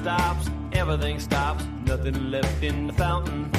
[0.00, 3.50] stops, everything stops, nothing left in the fountain.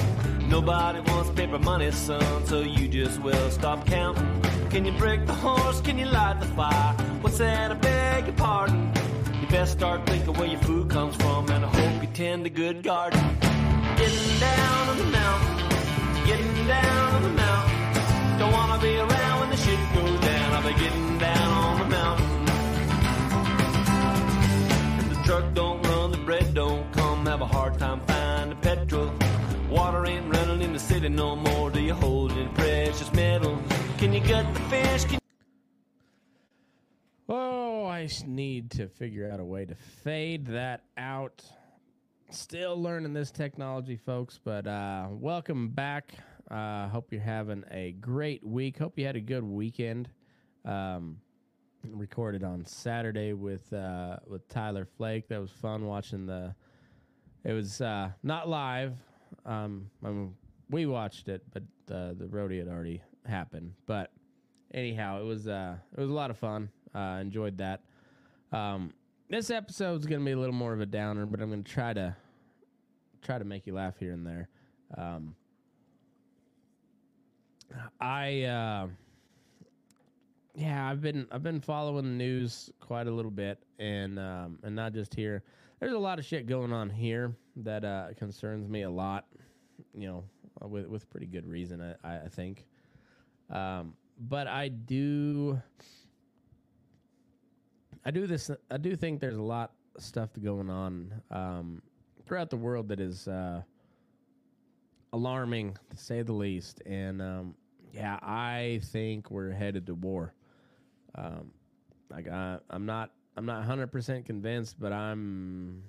[0.50, 4.42] Nobody wants paper money, son, so you just will stop counting.
[4.72, 5.82] Can you break the horse?
[5.82, 6.94] Can you light the fire?
[7.22, 7.72] What's that?
[7.72, 8.92] I beg your pardon.
[9.40, 12.50] You best start thinking where your food comes from, and I hope you tend a
[12.50, 13.24] good garden.
[14.00, 15.56] Getting down on the mountain,
[16.26, 18.40] getting down on the mountain.
[18.40, 20.54] Don't wanna be around when the shit goes down.
[20.56, 22.50] I'll be getting down on the mountain.
[25.00, 26.01] And the truck don't run,
[26.54, 27.26] don't come.
[27.26, 29.12] Have a hard time finding petrol.
[29.70, 31.70] Water ain't running in the city no more.
[31.70, 33.62] Do you hold any precious metal?
[33.98, 35.06] Can you gut the fish?
[35.06, 35.20] Can
[37.30, 41.42] Oh, I need to figure out a way to fade that out.
[42.30, 46.14] Still learning this technology, folks, but uh, welcome back.
[46.50, 48.78] Uh, hope you're having a great week.
[48.78, 50.10] Hope you had a good weekend.
[50.66, 51.18] Um,
[51.90, 55.28] recorded on Saturday with uh, with Tyler Flake.
[55.30, 56.56] That was fun watching the.
[57.44, 58.94] It was uh, not live.
[59.46, 60.36] Um, I mean,
[60.70, 63.74] we watched it, but the the rodeo had already happened.
[63.86, 64.12] But
[64.74, 66.70] anyhow, it was uh, it was a lot of fun.
[66.94, 67.82] Uh, enjoyed that.
[68.52, 68.94] Um,
[69.30, 72.16] this episode's gonna be a little more of a downer, but I'm gonna try to
[73.22, 74.50] try to make you laugh here and there.
[74.98, 75.36] Um,
[78.00, 78.88] I uh,
[80.56, 84.76] yeah, I've been I've been following the news quite a little bit, and um, and
[84.76, 85.44] not just here.
[85.80, 89.26] There's a lot of shit going on here that uh, concerns me a lot.
[89.94, 90.24] You know,
[90.68, 92.66] with with pretty good reason, I I think.
[93.50, 95.62] Um, but I do.
[98.04, 98.52] I do this.
[98.70, 101.82] I do think there's a lot of stuff going on um,
[102.26, 103.62] throughout the world that is uh,
[105.14, 106.82] alarming, to say the least.
[106.86, 107.56] And um,
[107.94, 110.34] yeah, I think we're headed to war.
[111.16, 111.52] Um,
[112.10, 113.12] like I, I'm not.
[113.38, 115.84] I'm not 100 percent convinced, but I'm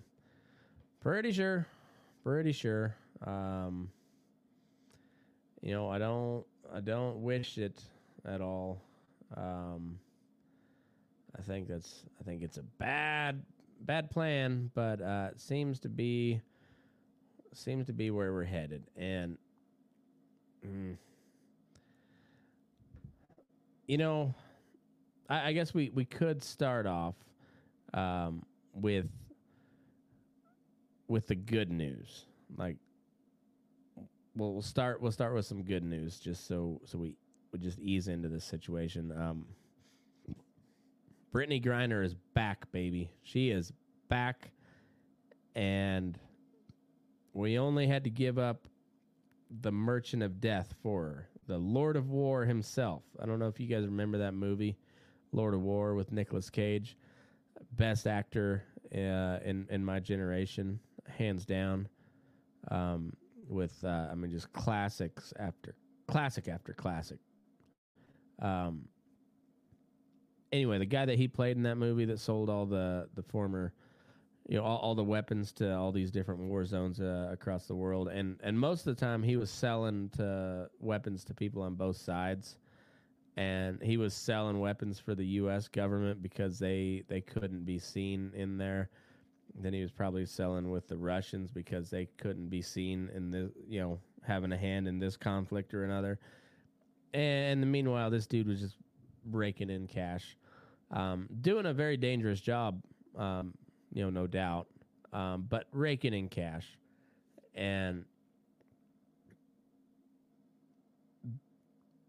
[1.00, 1.66] pretty sure.
[2.22, 2.94] Pretty sure.
[3.27, 3.91] Um,
[5.60, 6.44] you know, I don't.
[6.72, 7.83] I don't wish it
[8.25, 8.81] at all.
[9.37, 9.99] Um,
[11.39, 13.43] I think that's I think it's a bad
[13.81, 16.41] bad plan, but uh, it seems to be
[17.53, 18.83] seems to be where we're headed.
[18.97, 19.37] And
[20.66, 20.97] mm,
[23.87, 24.34] you know,
[25.32, 27.15] I, I guess we we could start off
[27.94, 28.44] um,
[28.75, 29.09] with
[31.09, 32.26] with the good news.
[32.56, 32.76] Like,
[34.37, 37.16] well, start we'll start with some good news, just so so we
[37.50, 39.10] we just ease into this situation.
[39.12, 39.47] Um,
[41.34, 43.10] Brittney Griner is back, baby.
[43.22, 43.72] She is
[44.09, 44.51] back,
[45.54, 46.18] and
[47.33, 48.68] we only had to give up
[49.62, 53.03] the Merchant of Death for her, the Lord of War himself.
[53.18, 54.77] I don't know if you guys remember that movie,
[55.33, 56.97] Lord of War with Nicolas Cage,
[57.73, 58.65] best actor
[58.95, 61.89] uh, in in my generation, hands down.
[62.71, 63.13] Um,
[63.49, 65.75] with uh, I mean, just classics after
[66.07, 67.19] classic after classic.
[68.41, 68.89] Um,
[70.53, 73.73] anyway, the guy that he played in that movie that sold all the the former,
[74.49, 77.75] you know, all, all the weapons to all these different war zones uh, across the
[77.75, 81.75] world, and and most of the time he was selling to weapons to people on
[81.75, 82.57] both sides,
[83.37, 85.69] and he was selling weapons for the U.S.
[85.69, 88.91] government because they they couldn't be seen in there.
[89.55, 93.51] Then he was probably selling with the Russians because they couldn't be seen in the
[93.69, 96.19] you know having a hand in this conflict or another.
[97.15, 98.77] And the meanwhile, this dude was just
[99.31, 100.37] raking in cash,
[100.91, 102.83] um, doing a very dangerous job,
[103.17, 103.53] um,
[103.93, 104.67] you know, no doubt,
[105.13, 106.67] um, but raking in cash.
[107.55, 108.05] And,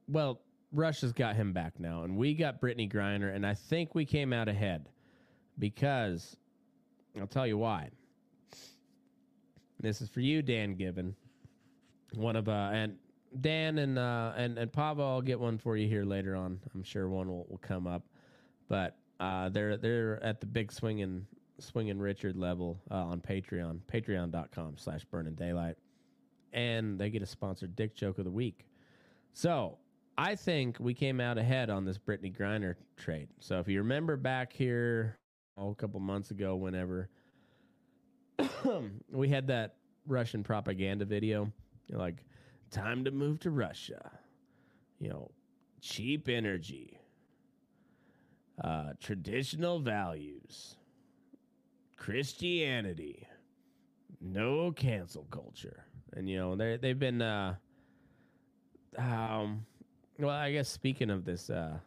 [0.07, 0.39] well,
[0.73, 4.33] Russia's got him back now, and we got Brittney Griner, and I think we came
[4.33, 4.89] out ahead
[5.59, 6.35] because
[7.19, 7.89] I'll tell you why.
[9.79, 11.15] This is for you, Dan Gibbon.
[12.15, 12.95] One of uh, and
[13.41, 16.59] Dan and uh, and and Pavel, I'll get one for you here later on.
[16.73, 18.03] I'm sure one will, will come up,
[18.67, 21.25] but uh, they're they're at the big swinging
[21.59, 25.75] swinging Richard level uh, on Patreon, patreon.com slash burning daylight,
[26.51, 28.65] and they get a sponsored dick joke of the week.
[29.33, 29.77] So
[30.17, 33.29] I think we came out ahead on this Brittney Griner trade.
[33.39, 35.17] So if you remember back here
[35.57, 37.09] oh, a couple months ago, whenever
[39.11, 39.75] we had that
[40.05, 41.51] Russian propaganda video,
[41.87, 42.23] you know, like
[42.69, 44.11] time to move to Russia,
[44.99, 45.31] you know,
[45.81, 46.99] cheap energy,
[48.63, 50.75] uh, traditional values,
[51.97, 53.27] Christianity,
[54.21, 57.21] no cancel culture, and you know they they've been.
[57.21, 57.55] Uh,
[58.97, 59.65] um,
[60.19, 61.77] well, I guess speaking of this, uh,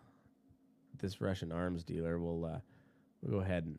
[0.98, 2.58] this Russian arms dealer, we'll uh,
[3.22, 3.78] we'll go ahead and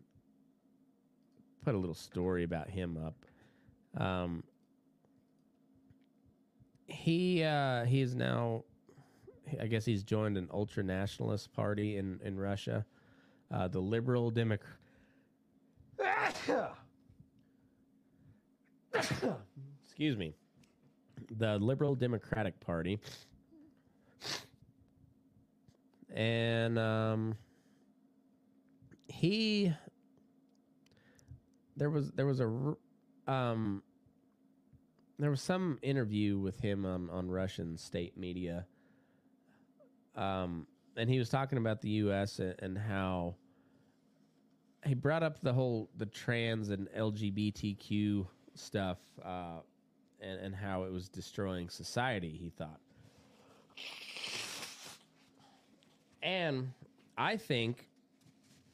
[1.64, 4.02] put a little story about him up.
[4.02, 4.44] Um,
[6.86, 8.64] he uh, he is now,
[9.60, 12.86] I guess he's joined an ultra nationalist party in in Russia,
[13.52, 14.78] uh, the Liberal Democrat.
[19.84, 20.34] Excuse me,
[21.38, 23.00] the Liberal Democratic Party,
[26.14, 27.36] and um,
[29.08, 29.74] he
[31.76, 32.46] there was there was a
[33.28, 33.82] um
[35.20, 38.66] there was some interview with him on on Russian state media.
[40.16, 43.36] Um and he was talking about the US and, and how
[44.86, 48.26] he brought up the whole the trans and LGBTQ
[48.56, 49.60] stuff uh
[50.20, 52.80] and and how it was destroying society he thought
[56.28, 56.74] and
[57.18, 57.88] I think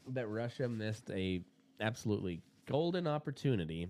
[0.07, 1.41] that Russia missed a
[1.79, 3.87] absolutely golden opportunity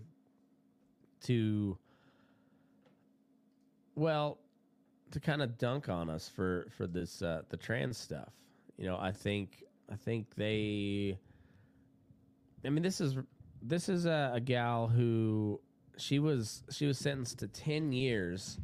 [1.22, 1.78] to
[3.96, 4.38] well
[5.12, 8.34] to kind of dunk on us for for this uh, the trans stuff.
[8.78, 11.18] You know, I think I think they.
[12.66, 13.16] I mean, this is
[13.62, 15.62] this is a, a gal who
[15.98, 18.60] she was she was sentenced to ten years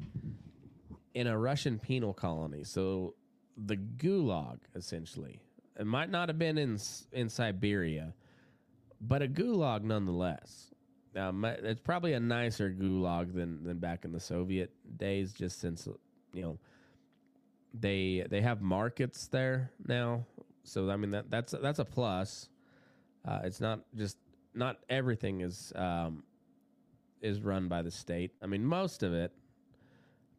[1.14, 2.66] in a Russian penal colony.
[2.66, 3.14] So
[3.66, 5.42] the Gulag, essentially,
[5.80, 6.78] it might not have been in
[7.14, 8.14] in Siberia,
[9.02, 10.74] but a gulag nonetheless.
[11.16, 15.88] Um, it's probably a nicer gulag than than back in the Soviet days, just since
[16.34, 16.60] you know
[17.74, 20.26] they they have markets there now.
[20.64, 22.50] So I mean that that's that's a plus.
[23.26, 24.18] Uh, it's not just
[24.54, 26.24] not everything is um,
[27.22, 28.32] is run by the state.
[28.42, 29.32] I mean most of it,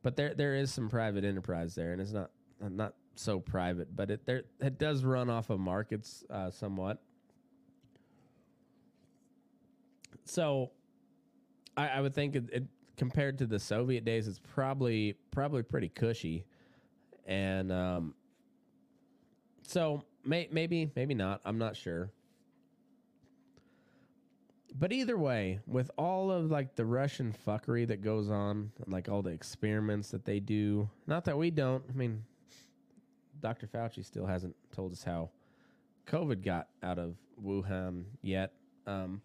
[0.02, 2.30] but there there is some private enterprise there, and it's not
[2.60, 7.02] not so private, but it there it does run off of markets uh, somewhat.
[10.24, 10.70] So,
[11.76, 12.64] I, I would think it, it
[12.96, 16.44] compared to the Soviet days, it's probably probably pretty cushy,
[17.26, 18.14] and um,
[19.66, 21.40] so may, maybe maybe not.
[21.44, 22.10] I'm not sure.
[24.78, 29.20] But either way, with all of like the Russian fuckery that goes on, like all
[29.20, 31.82] the experiments that they do, not that we don't.
[31.88, 32.22] I mean,
[33.40, 33.66] Dr.
[33.66, 35.30] Fauci still hasn't told us how
[36.06, 38.52] COVID got out of Wuhan yet.
[38.86, 39.20] Um,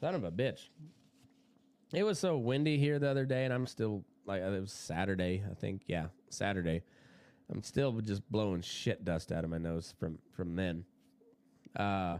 [0.00, 0.68] son of a bitch.
[1.92, 5.42] It was so windy here the other day, and I'm still like it was Saturday,
[5.50, 5.82] I think.
[5.86, 6.82] Yeah, Saturday.
[7.50, 10.84] I'm still just blowing shit dust out of my nose from from then.
[11.76, 12.18] Uh,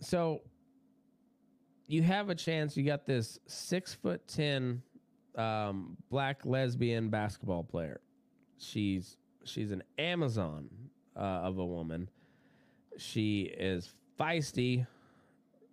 [0.00, 0.42] so
[1.86, 2.76] you have a chance.
[2.76, 4.82] You got this six foot ten
[5.36, 8.00] um, black lesbian basketball player.
[8.58, 10.68] She's she's an Amazon
[11.16, 12.08] uh, of a woman.
[12.96, 14.86] She is feisty.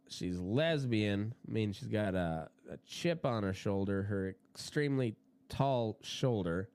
[0.08, 1.34] She's lesbian.
[1.48, 4.04] I mean, she's got a, a chip on her shoulder.
[4.04, 5.16] Her extremely
[5.50, 6.70] tall shoulder.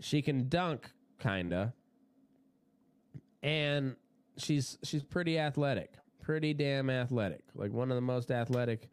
[0.00, 0.88] She can dunk,
[1.20, 1.74] kinda,
[3.42, 3.96] and
[4.36, 7.42] she's she's pretty athletic, pretty damn athletic.
[7.54, 8.88] Like one of the most athletic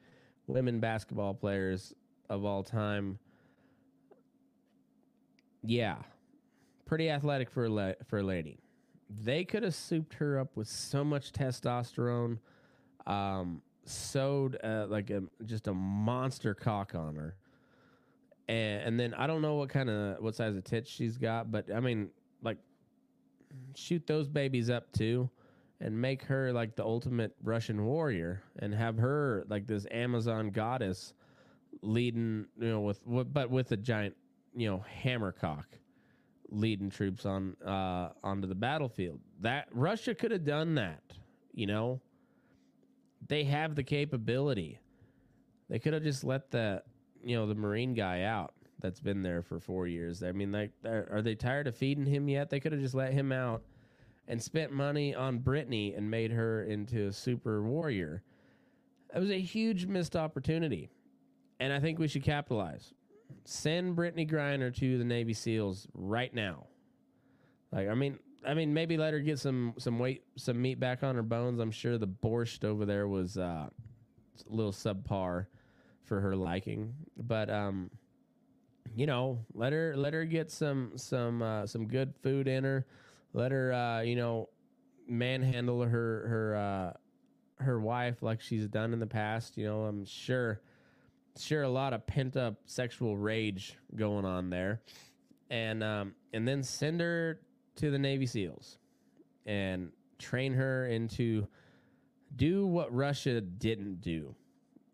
[0.48, 1.94] women basketball players
[2.30, 3.20] of all time.
[5.64, 5.98] Yeah,
[6.86, 8.60] pretty athletic for a la- for a lady.
[9.24, 12.40] They could have souped her up with so much testosterone,
[13.08, 17.36] um, sewed uh, like a just a monster cock on her,
[18.48, 21.52] and, and then I don't know what kind of what size of tits she's got,
[21.52, 22.10] but I mean
[22.44, 22.58] like
[23.76, 25.30] shoot those babies up too
[25.82, 31.14] and make her like the ultimate Russian warrior and have her like this Amazon goddess
[31.86, 34.16] leading, you know, with, but with a giant,
[34.56, 35.68] you know, hammer cock
[36.50, 39.20] leading troops on uh onto the battlefield.
[39.42, 41.02] That Russia could have done that,
[41.54, 42.02] you know.
[43.28, 44.80] They have the capability.
[45.70, 46.84] They could have just let the,
[47.24, 50.22] you know, the Marine guy out that's been there for 4 years.
[50.22, 52.50] I mean, like are are they tired of feeding him yet?
[52.50, 53.64] They could have just let him out
[54.28, 58.24] and spent money on Brittney and made her into a super warrior.
[59.16, 60.90] It was a huge missed opportunity.
[61.60, 62.94] And I think we should capitalize.
[63.46, 66.68] Send Brittney Griner to the Navy SEALs right now.
[67.72, 71.04] Like, I mean, I mean, maybe let her get some some weight, some meat back
[71.04, 71.60] on her bones.
[71.60, 73.70] I'm sure the borscht over there was uh, a
[74.50, 75.48] little subpar
[76.04, 77.90] for her liking, but um,
[78.96, 82.86] you know, let her let her get some some uh, some good food in her.
[83.34, 84.50] Let her, uh, you know,
[85.08, 89.58] manhandle her her uh, her wife like she's done in the past.
[89.58, 90.62] You know, I'm sure
[91.38, 94.82] sure a lot of pent up sexual rage going on there,
[95.50, 97.40] and um, and then send her
[97.78, 98.78] to the Navy SEALs,
[99.46, 101.48] and train her into
[102.36, 104.36] do what Russia didn't do.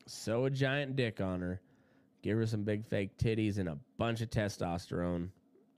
[0.08, 1.62] Sew a giant dick on her,
[2.22, 5.30] give her some big fake titties and a bunch of testosterone,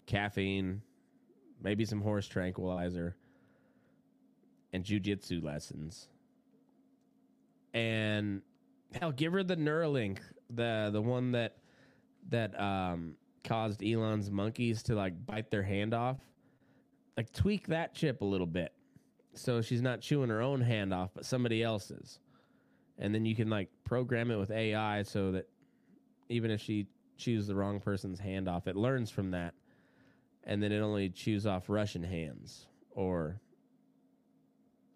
[0.06, 0.82] caffeine,
[1.62, 3.16] maybe some horse tranquilizer,
[4.72, 6.08] and jujitsu lessons.
[7.74, 8.42] And
[9.00, 10.20] hell, give her the Neuralink,
[10.56, 11.58] the the one that
[12.30, 16.18] that um, caused Elon's monkeys to like bite their hand off.
[17.18, 18.74] Like tweak that chip a little bit,
[19.34, 22.20] so she's not chewing her own hand off, but somebody else's.
[22.98, 25.48] And then you can like program it with AI so that
[26.30, 29.54] even if she chews the wrong person's hand off, it learns from that,
[30.44, 33.40] and then it only chews off Russian hands or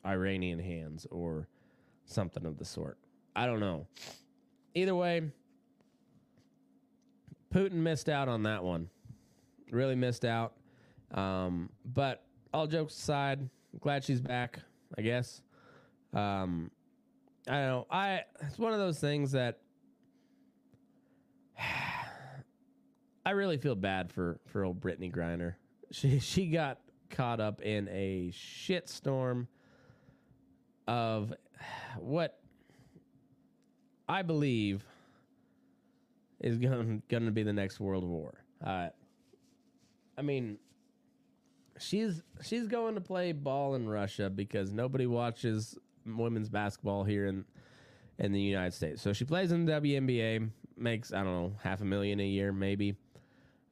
[0.06, 1.48] Iranian hands or
[2.06, 2.98] something of the sort.
[3.36, 3.86] I don't know.
[4.74, 5.32] Either way,
[7.54, 8.90] Putin missed out on that one.
[9.72, 10.54] Really missed out.
[11.12, 12.24] Um, but
[12.54, 13.50] all jokes aside,
[13.80, 14.60] glad she's back.
[14.98, 15.42] I guess.
[16.14, 16.72] Um,
[17.48, 17.88] I don't know.
[17.90, 19.60] I it's one of those things that
[23.26, 25.56] I really feel bad for for old Brittney Griner.
[25.92, 29.48] She she got caught up in a shitstorm
[30.88, 31.34] of
[32.00, 32.40] what
[34.10, 34.84] I believe
[36.40, 38.34] is going to be the next world war.
[38.66, 38.90] Uh,
[40.18, 40.58] I mean,
[41.80, 47.46] she's she's going to play ball in Russia because nobody watches women's basketball here in
[48.20, 49.02] in the United States.
[49.02, 52.52] So she plays in the WNBA, makes I don't know half a million a year
[52.52, 52.96] maybe,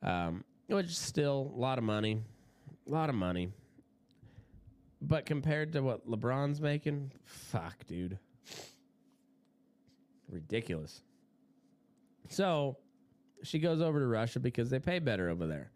[0.03, 2.21] um, which is still a lot of money,
[2.87, 3.49] a lot of money.
[5.01, 8.17] But compared to what LeBron's making, fuck, dude,
[10.29, 11.01] ridiculous.
[12.29, 12.77] So
[13.43, 15.71] she goes over to Russia because they pay better over there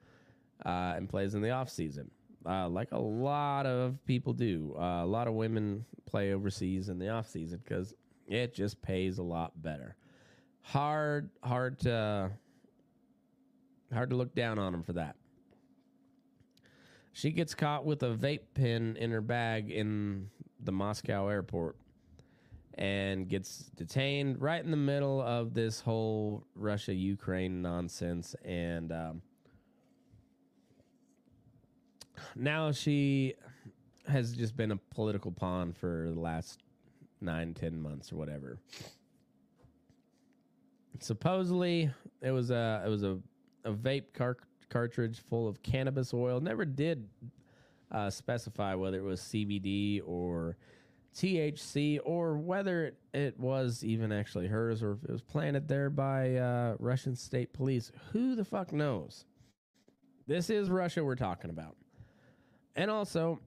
[0.65, 2.10] uh, and plays in the off season,
[2.46, 4.75] uh, like a lot of people do.
[4.77, 7.94] Uh, a lot of women play overseas in the off season because
[8.27, 9.96] it just pays a lot better.
[10.62, 12.32] Hard, hard to
[13.94, 15.15] hard to look down on them for that.
[17.12, 20.29] She gets caught with a vape pen in her bag in
[20.60, 21.75] the Moscow airport
[22.80, 28.38] and gets detained right in the middle of this whole Russia Ukraine nonsense.
[28.46, 29.22] And um,
[32.38, 33.36] now she
[34.08, 36.62] has just been a political pawn for the last
[37.20, 38.60] nine, ten months or whatever.
[41.02, 43.20] Supposedly, it was a it was a,
[43.66, 44.38] a vape car-
[44.70, 46.40] cartridge full of cannabis oil.
[46.40, 47.10] Never did
[47.92, 50.56] uh, specify whether it was CBD or
[51.20, 56.36] THC or whether it, was even actually hers or if it was planted there by
[56.36, 57.92] uh, Russian state police.
[58.14, 59.26] Who the fuck knows?
[60.28, 61.76] This is Russia we're talking about.
[62.76, 63.40] And also,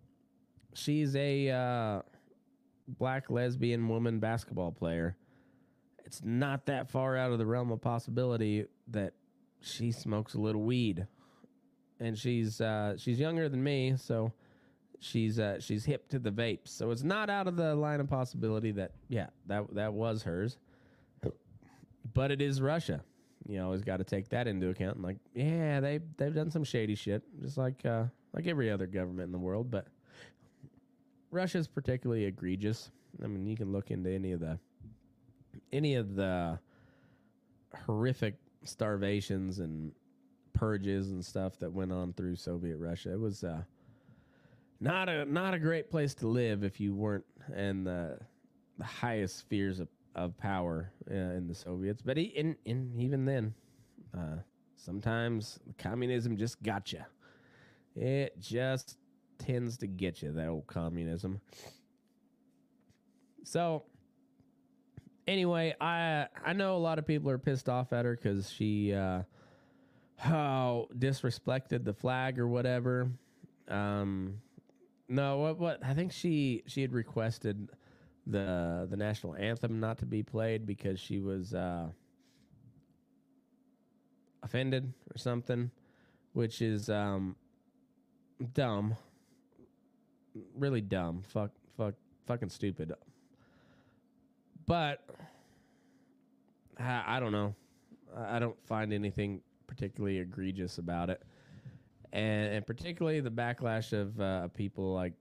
[0.75, 2.03] she's a uh,
[2.89, 5.17] black lesbian woman basketball player.
[6.05, 9.15] It's not that far out of the realm of possibility that
[9.61, 11.07] she smokes a little weed.
[12.01, 14.33] And she's uh, she's younger than me, so
[15.03, 18.09] she's uh, she's hip to the vapes, so it's not out of the line of
[18.09, 20.59] possibility that yeah that that was hers,
[22.15, 23.03] but it is Russia.
[23.49, 24.97] You always got to take that into account.
[24.97, 28.87] And like yeah, they they've done some shady shit, just like uh, like every other
[28.87, 29.89] government in the world, but
[31.31, 32.91] Russia's particularly egregious.
[33.23, 34.59] I mean, you can look into any of the
[35.73, 36.59] any of the
[37.87, 39.93] horrific starvations and
[40.53, 43.13] purges and stuff that went on through Soviet Russia.
[43.13, 43.63] It was uh,
[44.83, 47.25] not a not a great place to live if you weren't
[47.57, 48.19] in the,
[48.79, 52.03] the highest spheres of, of power uh, in the Soviets.
[52.03, 53.55] But he, in, in even then,
[54.13, 54.39] uh,
[54.75, 57.05] sometimes communism just got you.
[57.95, 58.99] It just
[59.39, 61.41] tends to get you that old communism.
[63.45, 63.85] So
[65.29, 68.93] anyway, I I know a lot of people are pissed off at her because she
[68.93, 69.23] uh,
[70.17, 73.13] how disrespected the flag or whatever.
[73.69, 74.39] Um,
[75.13, 77.69] no, what what I think she she had requested
[78.27, 81.89] the the national anthem not to be played because she was uh,
[84.43, 85.71] offended or something,
[86.33, 87.37] which is um,
[88.55, 88.97] dumb.
[90.57, 91.23] Really dumb.
[91.29, 91.93] Fuck fuck
[92.27, 92.95] fucking stupid.
[94.67, 95.05] But
[96.81, 97.55] I, I don't know.
[98.17, 101.23] I I don't find anything particularly egregious about it
[102.13, 105.15] and, and particularly the backlash of uh, people like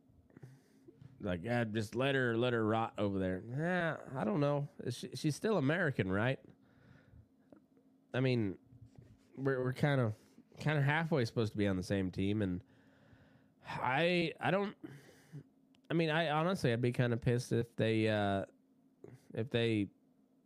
[1.22, 3.44] like yeah, just let her let her rot over there.
[3.58, 4.68] Yeah, I don't know.
[4.90, 6.40] She, she's still American, right?
[8.14, 8.56] I mean,
[9.38, 10.14] we're we're kind of
[10.60, 12.62] kind of halfway supposed to be on the same team, and
[13.68, 14.76] I I don't
[15.92, 18.46] I mean, I honestly, I'd be kind of pissed if they, uh,
[19.34, 19.88] if they,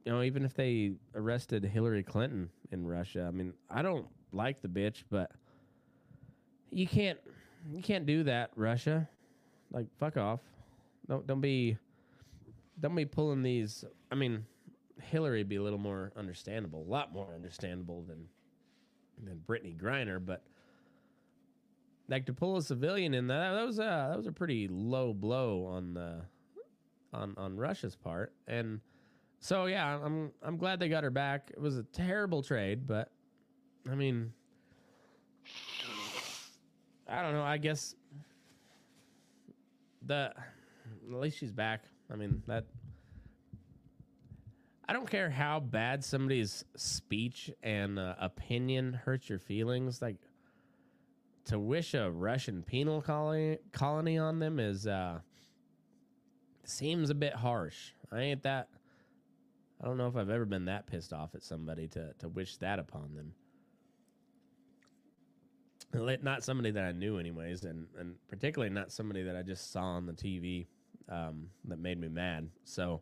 [0.04, 3.26] you know, even if they arrested Hillary Clinton in Russia.
[3.28, 5.32] I mean, I don't like the bitch, but
[6.76, 7.18] you can't,
[7.72, 9.08] you can't do that, Russia.
[9.72, 10.42] Like, fuck off.
[11.08, 11.78] Don't don't be,
[12.80, 13.86] don't be pulling these.
[14.12, 14.46] I mean,
[15.02, 18.28] Hillary be a little more understandable, a lot more understandable than
[19.24, 20.44] than Brittney Griner, but
[22.10, 25.14] like to pull a civilian in that that was a that was a pretty low
[25.14, 26.22] blow on the
[27.14, 28.82] on on Russia's part, and
[29.40, 31.52] so yeah, I'm I'm glad they got her back.
[31.54, 33.12] It was a terrible trade, but
[33.90, 34.34] I mean,
[37.08, 37.44] I don't know.
[37.44, 37.96] I guess
[40.06, 40.34] the
[41.08, 41.84] at least she's back.
[42.12, 42.66] I mean that.
[44.88, 50.02] I don't care how bad somebody's speech and uh, opinion hurts your feelings.
[50.02, 50.18] Like
[51.46, 55.20] to wish a Russian penal colony colony on them is uh,
[56.64, 57.92] seems a bit harsh.
[58.12, 58.70] I ain't that.
[59.82, 62.58] I don't know if I've ever been that pissed off at somebody to to wish
[62.58, 63.34] that upon them.
[66.24, 69.84] Not somebody that I knew, anyways, and and particularly not somebody that I just saw
[69.84, 70.68] on the TV
[71.10, 72.50] um, that made me mad.
[72.64, 73.02] So,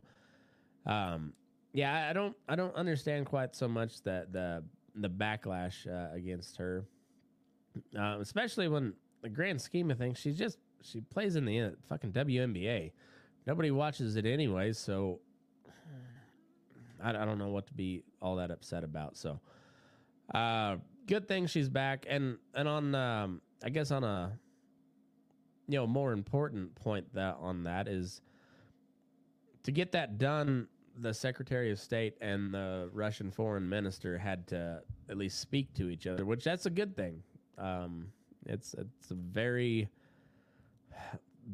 [0.86, 1.32] um,
[1.72, 6.56] yeah, I don't I don't understand quite so much that the the backlash uh, against
[6.56, 6.84] her,
[7.98, 11.70] uh, especially when the grand scheme of things, she's just she plays in the uh,
[11.88, 12.92] fucking WNBA.
[13.46, 15.20] Nobody watches it anyways, so
[17.02, 19.16] I, I don't know what to be all that upset about.
[19.16, 19.40] So,
[20.34, 24.38] uh, good thing she's back, and and on um, I guess on a
[25.68, 28.20] you know more important point that on that is
[29.64, 34.82] to get that done the Secretary of State and the Russian Foreign Minister had to
[35.08, 37.22] at least speak to each other, which that's a good thing.
[37.58, 38.08] Um,
[38.46, 39.88] it's it's a very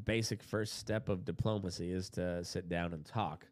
[0.05, 3.47] basic first step of diplomacy is to sit down and talk.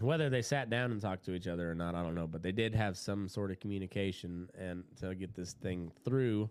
[0.00, 2.42] Whether they sat down and talked to each other or not, I don't know, but
[2.42, 6.48] they did have some sort of communication and to get this thing through.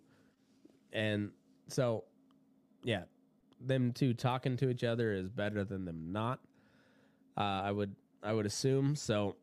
[0.94, 1.32] And
[1.68, 2.04] so,
[2.84, 3.04] yeah,
[3.60, 6.40] them two talking to each other is better than them not.
[7.38, 9.36] Uh, I would I would assume so.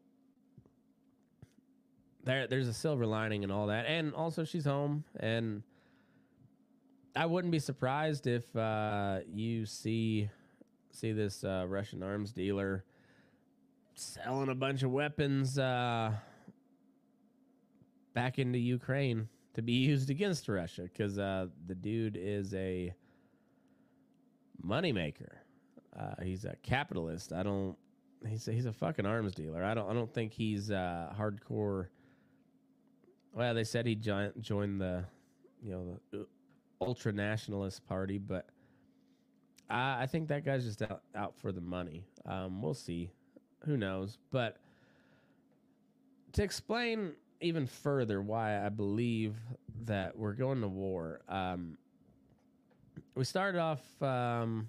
[2.25, 5.62] There there's a silver lining and all that, and also she's home, and
[7.14, 10.29] I wouldn't be surprised if uh, you see
[10.90, 12.85] see this uh, Russian arms dealer
[13.96, 16.12] selling a bunch of weapons uh,
[18.14, 22.92] back into Ukraine to be used against Russia because uh, the dude is a
[24.64, 25.37] moneymaker.
[25.98, 27.32] Uh, he's a capitalist.
[27.32, 27.76] I don't
[28.26, 29.64] he's a, he's a fucking arms dealer.
[29.64, 31.88] I don't I don't think he's uh, hardcore.
[33.32, 35.04] Well, they said he joined joined the
[35.62, 36.24] you know the uh,
[36.80, 38.48] ultra nationalist party, but
[39.70, 42.06] I, I think that guy's just out, out for the money.
[42.26, 43.11] Um, we'll see.
[43.64, 44.19] Who knows?
[44.31, 44.59] But
[46.33, 49.35] to explain even further why I believe
[49.85, 51.79] that we're going to war, um,
[53.14, 54.03] we started off.
[54.03, 54.69] Um,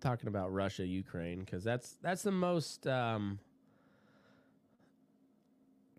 [0.00, 3.38] talking about Russia, Ukraine, because that's that's the most um,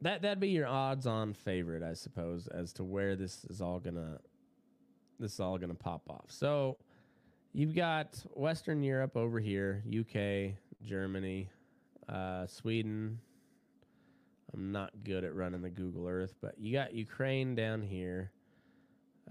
[0.02, 4.20] that that'd be your odds-on favorite, I suppose, as to where this is all gonna
[5.20, 6.26] this is all gonna pop off.
[6.30, 6.78] So
[7.54, 10.56] you've got Western Europe over here, UK,
[10.88, 11.50] Germany,
[12.10, 13.20] uh, Sweden.
[14.54, 18.32] I'm not good at running the Google Earth, but you got Ukraine down here,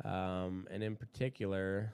[0.04, 1.92] um, and in particular,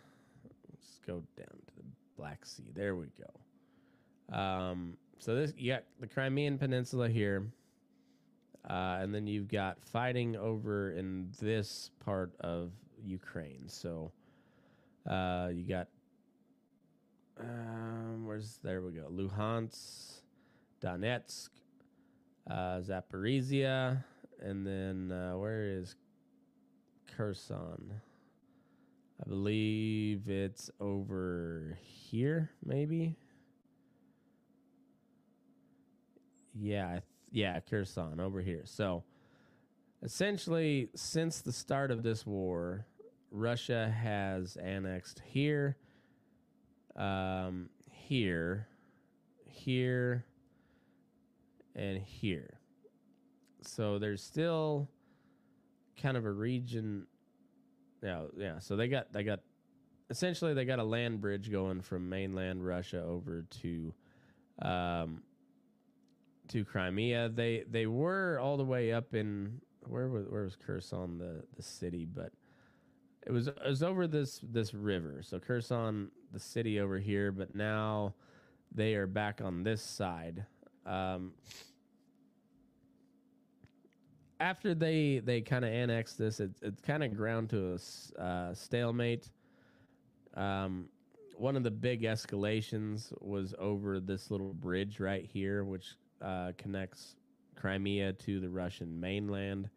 [0.69, 1.85] let's go down to the
[2.17, 2.73] Black Sea.
[2.75, 4.37] There we go.
[4.37, 7.47] Um, so this you got the Crimean Peninsula here,
[8.69, 12.73] uh, and then you've got fighting over in this part of
[13.05, 13.69] Ukraine.
[13.69, 14.11] So
[15.09, 15.87] uh, you got
[17.43, 20.21] um, where's there we go Luhansk,
[20.81, 21.51] Donetsk,
[22.51, 24.05] uh, Zaporizhia,
[24.41, 25.97] and then uh, where is
[27.17, 28.01] Kherson?
[29.25, 33.17] I believe it's over here, maybe.
[36.55, 37.01] Yeah,
[37.31, 38.63] yeah, Kherson over here.
[38.65, 39.05] So,
[40.03, 42.87] essentially, since the start of this war,
[43.31, 45.77] Russia has annexed here,
[46.97, 48.67] um, here,
[49.45, 50.25] here,
[51.75, 52.59] and here.
[53.63, 54.89] So there's still
[56.01, 57.07] kind of a region
[58.03, 58.59] yeah, yeah.
[58.59, 59.41] So they got they got
[60.11, 63.95] essentially they got a land bridge going from mainland Russia over to
[64.61, 65.23] um
[66.49, 67.29] to Crimea.
[67.29, 71.63] They they were all the way up in where was where was Kherson the the
[71.63, 72.33] city, but
[73.27, 75.23] it was it was over this this river.
[75.23, 78.15] So Kherson, the city over here, but now
[78.75, 80.45] they are back on this side.
[80.87, 81.33] Um,
[84.41, 87.79] after they they kind of annexed this, it, it's kind of ground to
[88.19, 89.31] a uh, stalemate.
[90.35, 90.89] Um,
[91.37, 97.17] one of the big escalations was over this little bridge right here, which uh, connects
[97.57, 99.69] Crimea to the Russian mainland.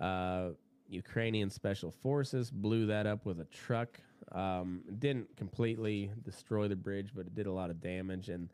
[0.00, 0.50] Uh,
[0.92, 3.98] Ukrainian special forces blew that up with a truck.
[4.32, 8.48] Um, didn't completely destroy the bridge, but it did a lot of damage, and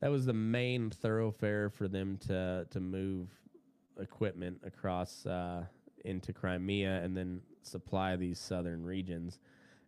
[0.00, 3.28] that was the main thoroughfare for them to to move
[3.98, 5.64] equipment across uh,
[6.04, 9.38] into Crimea and then supply these southern regions,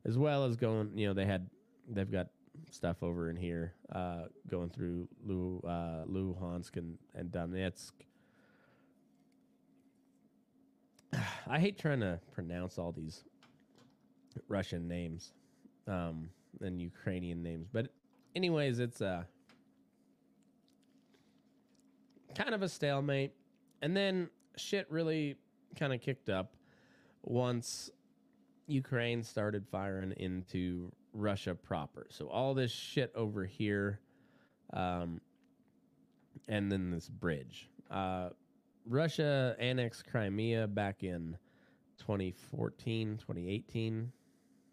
[0.04, 0.96] as well as going.
[0.96, 1.48] You know, they had
[1.88, 2.28] they've got
[2.70, 5.08] stuff over in here uh, going through
[5.64, 7.92] uh, Luhansk and, and Donetsk.
[11.50, 13.24] I hate trying to pronounce all these
[14.48, 15.32] Russian names
[15.86, 16.28] um,
[16.60, 17.88] and Ukrainian names, but
[18.34, 19.24] anyways, it's uh,
[22.34, 23.32] kind of a stalemate.
[23.80, 25.36] And then shit really
[25.76, 26.54] kind of kicked up
[27.22, 27.90] once
[28.66, 32.06] Ukraine started firing into Russia proper.
[32.10, 34.00] So all this shit over here,
[34.72, 35.20] um,
[36.48, 37.68] and then this bridge.
[37.90, 38.30] Uh,
[38.88, 41.36] Russia annexed Crimea back in
[41.98, 44.12] 2014, 2018.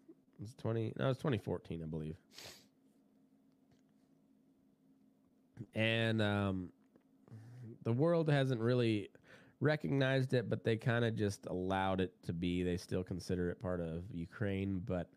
[0.08, 0.94] It was 20?
[0.98, 2.16] No, it was 2014, I believe.
[5.74, 6.68] And um,
[7.84, 9.10] the world hasn't really
[9.60, 12.62] recognized it, but they kind of just allowed it to be.
[12.62, 15.08] They still consider it part of Ukraine, but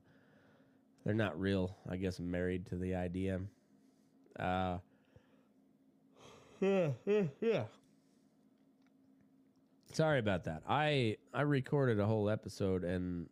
[1.05, 3.39] they're not real, I guess, married to the idea.
[4.38, 4.77] Uh,
[6.62, 7.63] yeah.
[9.91, 10.62] Sorry about that.
[10.67, 13.28] I I recorded a whole episode and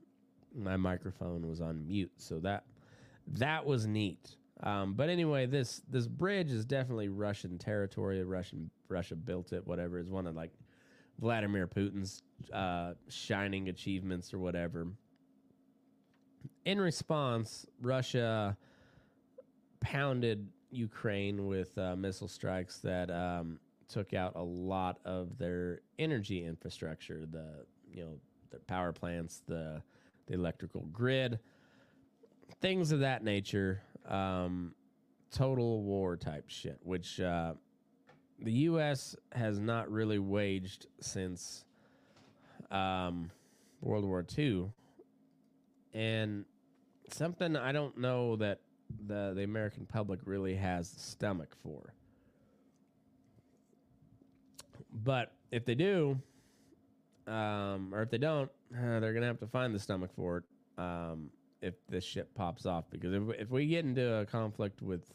[0.55, 2.65] my microphone was on mute, so that
[3.27, 4.35] that was neat.
[4.63, 8.23] Um, but anyway, this this bridge is definitely Russian territory.
[8.23, 9.65] Russian Russia built it.
[9.67, 10.51] Whatever is one of like
[11.19, 14.87] Vladimir Putin's uh, shining achievements or whatever.
[16.65, 18.57] In response, Russia
[19.79, 26.45] pounded Ukraine with uh, missile strikes that um, took out a lot of their energy
[26.45, 28.19] infrastructure, the you know
[28.51, 29.81] the power plants, the
[30.27, 31.39] the electrical grid,
[32.61, 33.81] things of that nature.
[34.07, 34.73] Um,
[35.31, 37.53] total war type shit, which uh,
[38.39, 39.15] the U.S.
[39.33, 41.65] has not really waged since
[42.71, 43.31] um,
[43.81, 44.71] World War II,
[45.93, 46.45] and
[47.11, 48.59] something I don't know that
[49.07, 51.93] the the American public really has the stomach for.
[55.03, 56.19] But if they do,
[57.27, 60.43] um, or if they don't, uh, they're gonna have to find the stomach for it
[60.81, 61.29] um,
[61.61, 62.85] if this shit pops off.
[62.89, 65.13] Because if if we get into a conflict with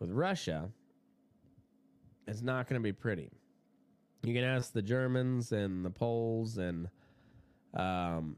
[0.00, 0.68] with Russia,
[2.26, 3.30] it's not gonna be pretty.
[4.22, 6.88] You can ask the Germans and the Poles and
[7.74, 8.36] um,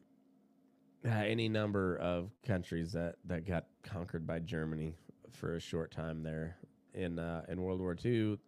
[1.05, 4.95] any number of countries that, that got conquered by Germany
[5.33, 6.57] for a short time there
[6.93, 8.39] in uh, in World War II.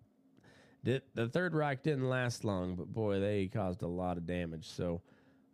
[0.85, 4.69] The Third Reich didn't last long, but boy, they caused a lot of damage.
[4.69, 5.01] So,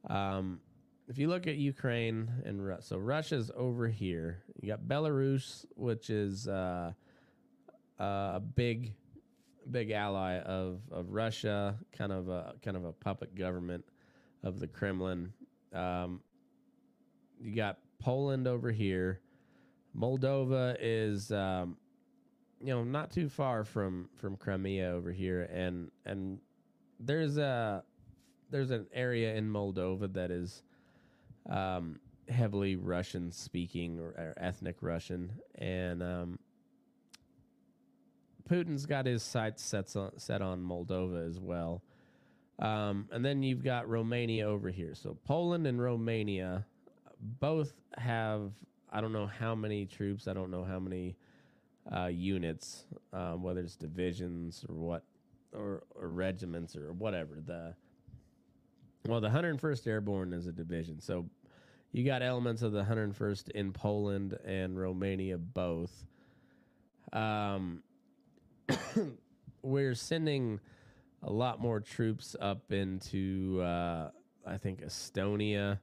[0.08, 0.60] um,
[1.06, 6.48] if you look at Ukraine and so Russia's over here, you got Belarus, which is
[6.48, 6.92] uh,
[7.98, 8.94] a big,
[9.70, 13.84] big ally of, of Russia, kind of a kind of a puppet government
[14.42, 15.32] of the Kremlin.
[15.74, 16.20] Um,
[17.40, 19.20] you got Poland over here.
[19.96, 21.76] Moldova is um,
[22.61, 26.38] you know not too far from from Crimea over here, and and
[27.01, 27.83] there's a
[28.51, 30.62] there's an area in Moldova that is
[31.49, 36.38] um, heavily Russian speaking or, or ethnic Russian, and um,
[38.49, 41.83] Putin's got his sights set on, set on Moldova as well.
[42.59, 44.94] Um, and then you've got Romania over here.
[44.94, 46.66] So Poland and Romania
[47.21, 48.53] both have
[48.90, 50.27] I don't know how many troops.
[50.29, 51.16] I don't know how many
[51.94, 55.05] uh, units, um, whether it's divisions or what,
[55.53, 57.38] or, or regiments or whatever.
[57.44, 57.74] The
[59.07, 61.29] well, the 101st Airborne is a division, so
[61.92, 66.05] you got elements of the 101st in Poland and Romania both.
[67.12, 67.83] Um,
[69.62, 70.61] we're sending
[71.22, 74.11] a lot more troops up into, uh,
[74.46, 75.79] I think, Estonia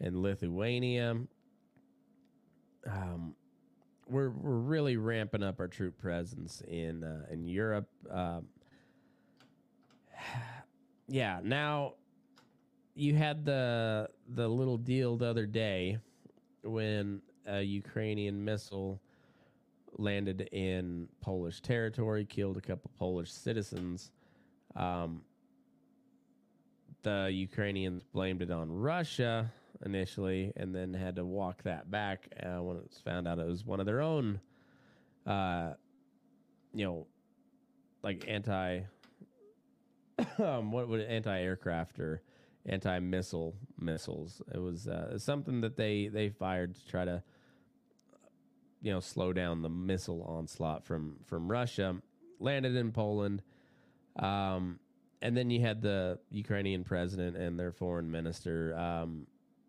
[0.00, 1.16] and Lithuania.
[2.86, 3.34] Um,
[4.08, 7.88] we're we're really ramping up our troop presence in uh, in Europe.
[8.10, 8.46] Um,
[11.08, 11.94] yeah, now
[12.94, 15.98] you had the the little deal the other day
[16.62, 19.00] when a Ukrainian missile
[19.96, 24.10] landed in Polish territory, killed a couple Polish citizens.
[24.76, 25.22] Um,
[27.02, 29.50] the Ukrainians blamed it on Russia
[29.84, 33.46] initially, and then had to walk that back uh, when it was found out it
[33.46, 34.40] was one of their own,
[35.26, 35.72] uh,
[36.74, 37.06] you know,
[38.02, 38.80] like anti,
[40.38, 42.22] um, what would anti aircraft or
[42.66, 44.42] anti missile missiles.
[44.52, 47.22] It was uh, something that they they fired to try to,
[48.82, 51.96] you know, slow down the missile onslaught from from Russia.
[52.40, 53.42] Landed in Poland.
[54.16, 54.78] Um,
[55.20, 59.26] and then you had the Ukrainian president and their foreign minister um,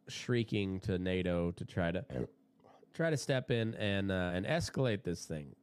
[0.09, 2.03] shrieking to NATO to try to
[2.93, 5.55] try to step in and uh, and escalate this thing,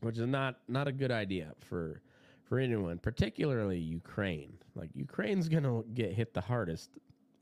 [0.00, 2.02] which is not not a good idea for
[2.44, 4.52] for anyone, particularly Ukraine.
[4.74, 6.90] Like Ukraine's gonna get hit the hardest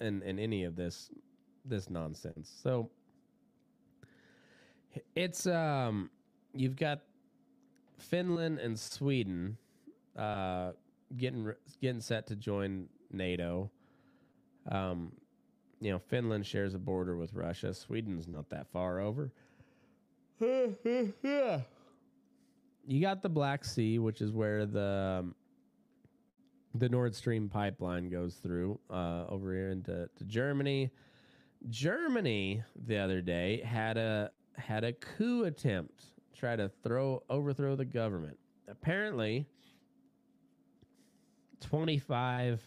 [0.00, 1.10] in in any of this
[1.64, 2.52] this nonsense.
[2.62, 2.90] So
[5.14, 6.10] it's um
[6.54, 7.00] you've got
[7.98, 9.56] Finland and Sweden
[10.16, 10.72] uh
[11.16, 13.70] getting getting set to join NATO.
[14.70, 15.12] Um,
[15.84, 17.74] you know, Finland shares a border with Russia.
[17.74, 19.30] Sweden's not that far over.
[20.40, 21.12] you
[23.02, 25.34] got the Black Sea, which is where the um,
[26.74, 30.90] the Nord Stream pipeline goes through uh, over here into to Germany.
[31.68, 37.84] Germany the other day had a had a coup attempt, try to throw overthrow the
[37.84, 38.38] government.
[38.68, 39.46] Apparently,
[41.60, 42.62] 25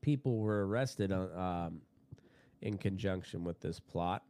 [0.00, 1.80] people were arrested on, um,
[2.60, 4.22] in conjunction with this plot.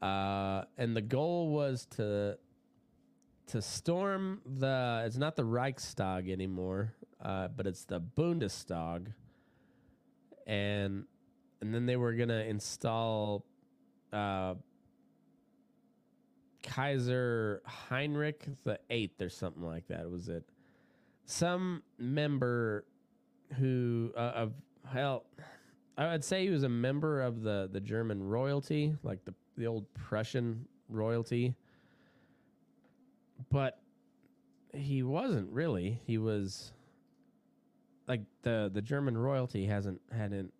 [0.00, 2.36] Uh, and the goal was to
[3.48, 9.12] to storm the it's not the Reichstag anymore, uh, but it's the Bundestag.
[10.46, 11.04] And
[11.60, 13.44] and then they were gonna install
[14.12, 14.54] uh,
[16.62, 20.10] Kaiser Heinrich the Eighth or something like that.
[20.10, 20.44] Was it?
[21.24, 22.84] some member
[23.58, 24.52] who uh, of
[24.90, 25.24] hell
[25.96, 29.66] I would say he was a member of the the German royalty, like the the
[29.66, 31.54] old Prussian royalty.
[33.50, 33.78] But
[34.72, 36.00] he wasn't really.
[36.06, 36.72] He was
[38.08, 40.50] like the the German royalty hasn't had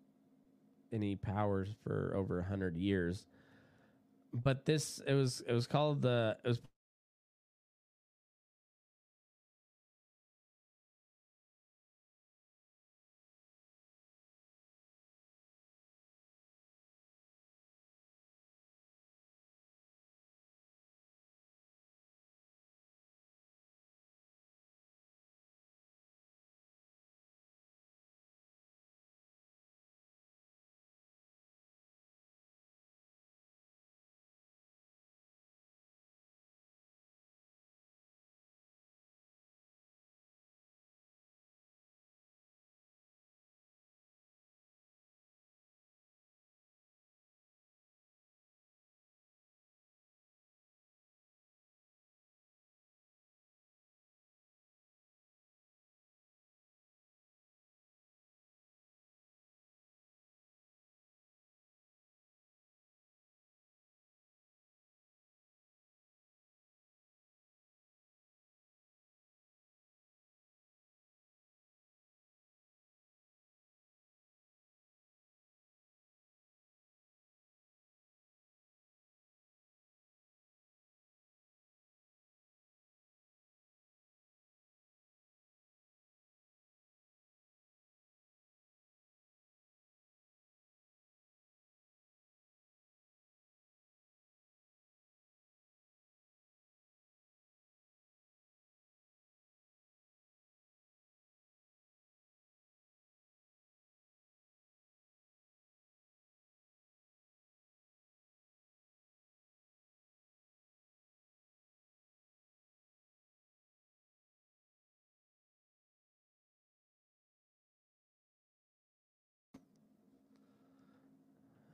[0.91, 3.25] any powers for over a hundred years.
[4.33, 6.59] But this it was it was called the it was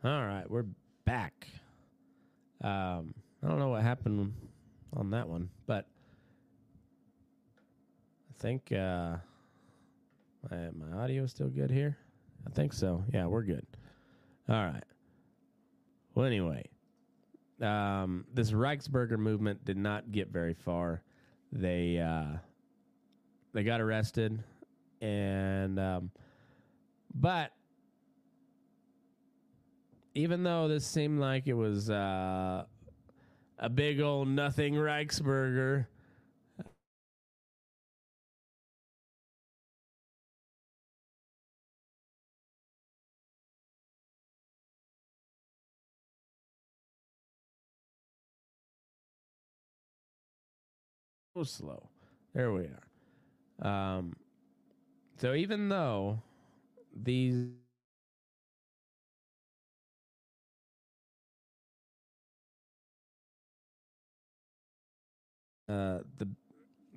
[0.01, 0.63] All right, we're
[1.03, 1.45] back.
[2.63, 4.33] Um, I don't know what happened
[4.95, 5.87] on that one, but
[8.29, 9.17] I think uh,
[10.49, 11.97] my my audio is still good here.
[12.47, 13.03] I think so.
[13.13, 13.67] Yeah, we're good.
[14.47, 14.85] All right.
[16.15, 16.63] Well, anyway,
[17.61, 21.03] um, this Reichsburger movement did not get very far.
[21.51, 22.37] They uh,
[23.51, 24.41] they got arrested,
[25.01, 26.11] and um,
[27.13, 27.51] but
[30.19, 32.65] even though this seemed like it was uh,
[33.59, 35.87] a big old nothing Reichsburger.
[51.35, 51.89] So slow.
[52.33, 53.67] There we are.
[53.67, 54.15] Um,
[55.17, 56.21] so even though
[56.95, 57.47] these
[65.69, 66.27] uh, the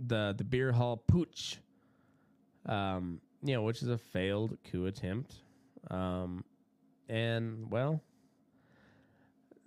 [0.06, 1.58] the the beer hall putsch,
[2.66, 5.34] um, you know, which is a failed coup attempt,
[5.90, 6.44] um,
[7.08, 8.02] and well,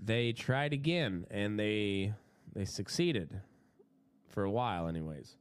[0.03, 2.13] they tried again and they
[2.53, 3.41] they succeeded
[4.29, 5.37] for a while, anyways.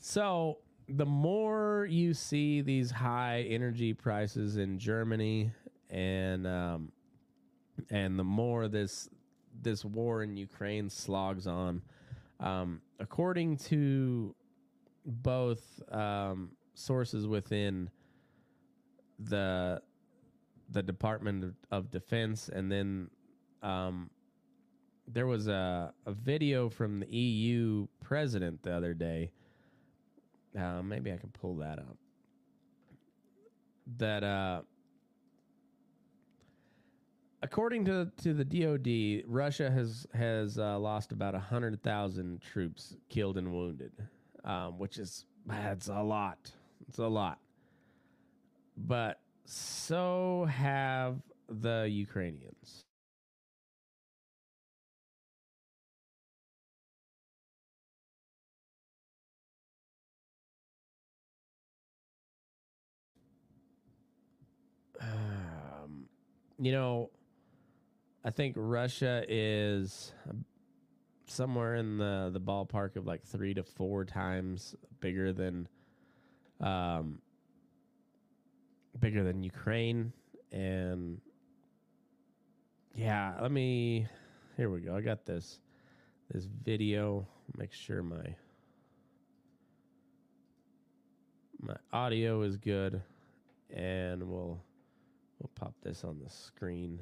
[0.00, 5.52] So the more you see these high energy prices in Germany,
[5.90, 6.92] and um,
[7.90, 9.08] and the more this
[9.60, 11.82] this war in Ukraine slogs on,
[12.40, 14.34] um, according to
[15.04, 17.90] both um, sources within
[19.18, 19.82] the
[20.70, 23.08] the Department of, Defense, and then
[23.62, 24.10] um,
[25.06, 29.30] there was a, a video from the EU president the other day.
[30.58, 31.96] Uh, maybe I can pull that up.
[33.96, 34.62] That uh,
[37.42, 43.38] according to to the DoD, Russia has has uh, lost about hundred thousand troops killed
[43.38, 43.92] and wounded,
[44.44, 46.52] um, which is that's a lot.
[46.88, 47.38] It's a lot.
[48.76, 51.16] But so have
[51.48, 52.84] the Ukrainians.
[65.00, 66.06] Um,
[66.58, 67.10] you know,
[68.28, 70.12] I think Russia is
[71.28, 75.66] somewhere in the the ballpark of like three to four times bigger than,
[76.60, 77.22] um,
[79.00, 80.12] bigger than Ukraine,
[80.52, 81.22] and
[82.94, 84.06] yeah, let me.
[84.58, 84.94] Here we go.
[84.94, 85.58] I got this
[86.30, 87.26] this video.
[87.56, 88.34] Make sure my
[91.62, 93.00] my audio is good,
[93.70, 94.60] and we'll
[95.38, 97.00] we'll pop this on the screen.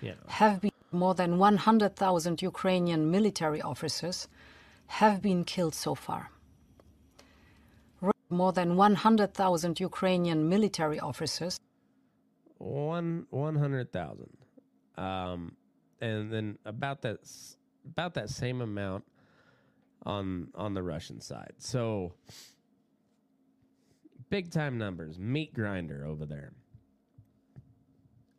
[0.00, 0.14] Yeah.
[0.28, 4.28] have been more than 100,000 Ukrainian military officers
[4.86, 6.30] have been killed so far.
[8.28, 11.58] More than 100,000 Ukrainian military officers
[12.58, 14.36] one one hundred thousand,
[14.96, 15.52] um,
[16.00, 17.18] and then about that
[17.84, 19.04] about that same amount
[20.04, 21.54] on on the Russian side.
[21.58, 22.14] So
[24.30, 26.52] big time numbers, meat grinder over there.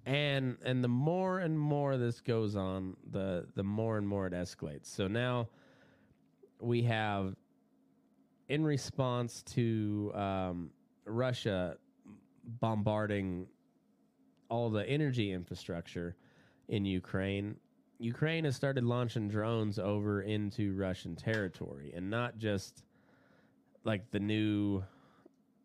[0.08, 4.32] And and the more and more this goes on, the the more and more it
[4.34, 4.86] escalates.
[4.86, 5.50] So now
[6.62, 7.36] we have
[8.48, 10.70] in response to um,
[11.06, 11.76] Russia
[12.62, 13.48] bombarding
[14.50, 16.16] all the energy infrastructure
[16.70, 17.58] in Ukraine,
[18.00, 22.84] Ukraine has started launching drones over into Russian territory, and not just
[23.84, 24.84] like the new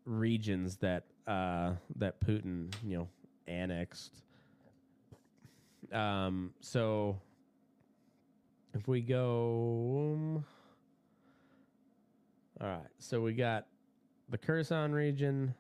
[0.05, 3.09] regions that uh, that Putin, you know,
[3.47, 4.23] annexed.
[5.93, 7.21] Um, so
[8.75, 10.45] if we go, um,
[12.61, 13.67] all right, so we got
[14.31, 15.55] the Kherson region,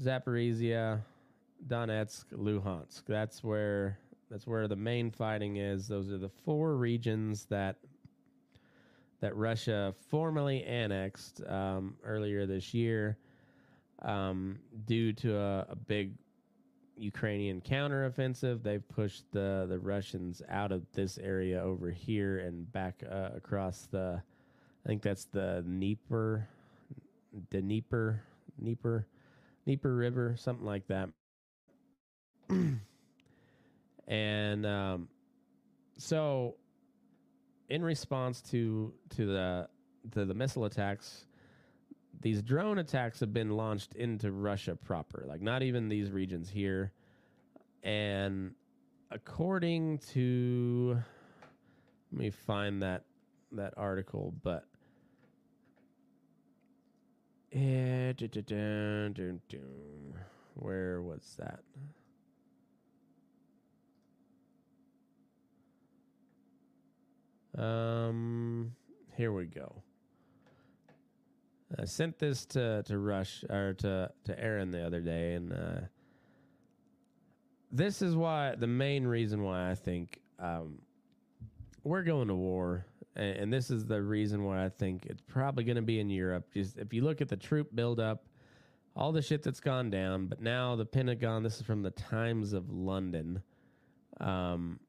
[0.00, 1.00] Zaporizhia,
[1.66, 3.02] Donetsk, Luhansk.
[3.06, 3.98] That's where
[4.30, 5.88] that's where the main fighting is.
[5.88, 7.76] Those are the four regions that
[9.20, 13.18] that Russia formally annexed um, earlier this year
[14.02, 16.12] um, due to a, a big
[17.00, 18.62] Ukrainian counteroffensive.
[18.62, 23.88] They've pushed the the Russians out of this area over here and back uh, across
[23.90, 24.22] the.
[24.84, 26.48] I think that's the Dnieper,
[27.50, 28.22] Dnieper,
[28.58, 29.06] Dnieper,
[29.66, 31.10] Dnieper River, something like that.
[34.08, 35.08] and um,
[35.98, 36.56] so,
[37.68, 39.68] in response to to the
[40.12, 41.26] to the missile attacks,
[42.20, 46.92] these drone attacks have been launched into Russia proper, like not even these regions here.
[47.82, 48.54] And
[49.10, 51.02] according to,
[52.12, 53.04] let me find that
[53.52, 54.64] that article, but.
[57.52, 58.12] Eh.
[60.54, 61.60] Where was that?
[67.60, 68.72] Um,
[69.16, 69.82] here we go.
[71.78, 75.80] I sent this to to Rush or to to Aaron the other day, and uh,
[77.70, 80.78] this is why the main reason why I think um,
[81.84, 85.64] we're going to war, and, and this is the reason why I think it's probably
[85.64, 86.52] going to be in Europe.
[86.52, 88.24] Just if you look at the troop buildup,
[88.96, 91.42] all the shit that's gone down, but now the Pentagon.
[91.42, 93.42] This is from the Times of London.
[94.18, 94.80] Um,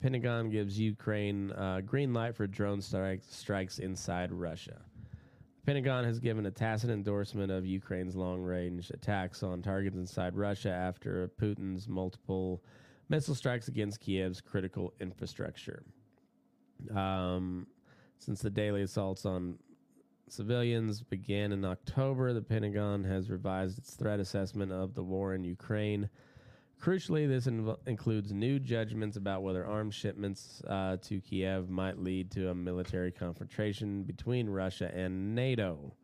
[0.00, 4.82] Pentagon gives Ukraine uh, green light for drone strikes strikes inside Russia.
[5.66, 10.70] Pentagon has given a tacit endorsement of Ukraine's long range attacks on targets inside Russia
[10.70, 12.62] after Putin's multiple
[13.08, 15.82] missile strikes against Kiev's critical infrastructure.
[16.94, 17.66] Um,
[18.18, 19.58] since the daily assaults on
[20.28, 25.44] civilians began in October, the Pentagon has revised its threat assessment of the war in
[25.44, 26.10] Ukraine.
[26.84, 32.30] Crucially, this inv- includes new judgments about whether arms shipments uh, to Kiev might lead
[32.32, 35.94] to a military confrontation between Russia and NATO.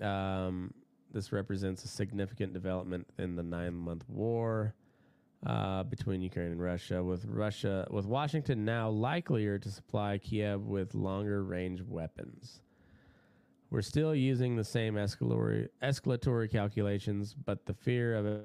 [0.00, 0.72] Um,
[1.12, 4.76] this represents a significant development in the nine-month war
[5.44, 10.94] uh, between Ukraine and Russia, with Russia with Washington now likelier to supply Kiev with
[10.94, 12.60] longer-range weapons.
[13.70, 18.44] We're still using the same escalatory, escalatory calculations, but the fear of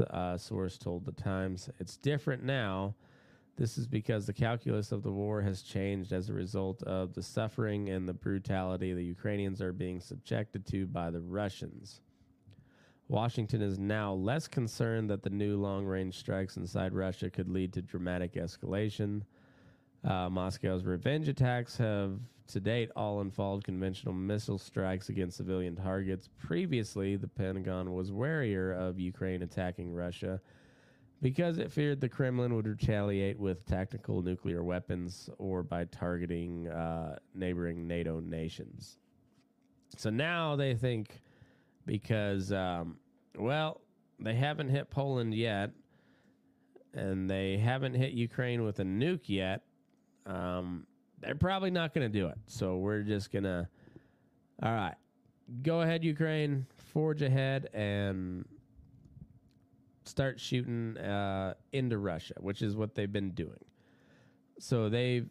[0.00, 1.68] uh, source told the Times.
[1.78, 2.94] It's different now.
[3.56, 7.22] This is because the calculus of the war has changed as a result of the
[7.22, 12.00] suffering and the brutality the Ukrainians are being subjected to by the Russians.
[13.08, 17.72] Washington is now less concerned that the new long range strikes inside Russia could lead
[17.72, 19.22] to dramatic escalation.
[20.04, 22.18] Uh, Moscow's revenge attacks have
[22.52, 26.28] to date all involved conventional missile strikes against civilian targets.
[26.38, 30.40] Previously, the Pentagon was warier of Ukraine attacking Russia
[31.22, 37.18] because it feared the Kremlin would retaliate with tactical nuclear weapons or by targeting uh,
[37.34, 38.98] neighboring NATO nations.
[39.96, 41.20] So now they think
[41.84, 42.96] because, um,
[43.36, 43.80] well,
[44.18, 45.70] they haven't hit Poland yet,
[46.94, 49.62] and they haven't hit Ukraine with a nuke yet.
[50.26, 50.86] Um,
[51.20, 52.38] they're probably not going to do it.
[52.46, 53.68] So we're just going to,
[54.62, 54.94] all right,
[55.62, 58.44] go ahead, Ukraine, forge ahead and
[60.04, 63.64] start shooting uh, into Russia, which is what they've been doing.
[64.58, 65.28] So they've,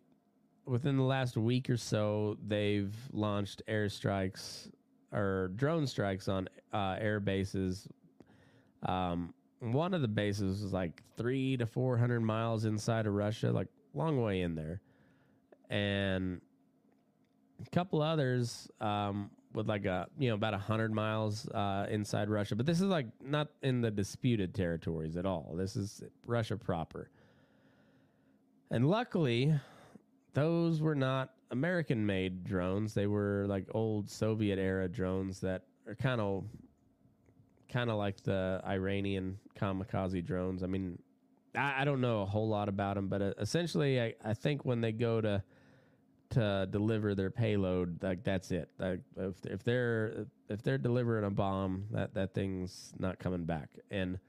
[0.66, 4.70] within the last week or so, they've launched airstrikes
[5.12, 7.88] or drone strikes on uh, air bases.
[8.84, 13.68] Um, one of the bases was like three to 400 miles inside of Russia, like
[13.94, 14.82] long way in there
[15.70, 16.42] and
[17.66, 22.56] a couple others um, with like a you know about hundred miles uh, inside Russia.
[22.56, 25.54] But this is like not in the disputed territories at all.
[25.56, 27.10] This is Russia proper.
[28.72, 29.54] And luckily,
[30.34, 32.94] those were not American-made drones.
[32.94, 36.46] They were like old Soviet era drones that are kind of
[37.72, 40.64] kind of like the Iranian kamikaze drones.
[40.64, 41.00] I mean,
[41.56, 44.66] I, I, don't know a whole lot about them, but uh, essentially, I, I think
[44.66, 45.44] when they go to
[46.32, 48.70] to deliver their payload, like that's it.
[48.78, 53.70] Like if if they're if they're delivering a bomb, that that thing's not coming back.
[53.92, 54.20] And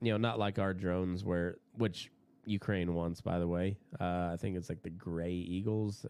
[0.00, 2.10] you know, not like our drones, where which
[2.44, 3.76] Ukraine wants, by the way.
[4.00, 6.06] Uh, I think it's like the Gray Eagles.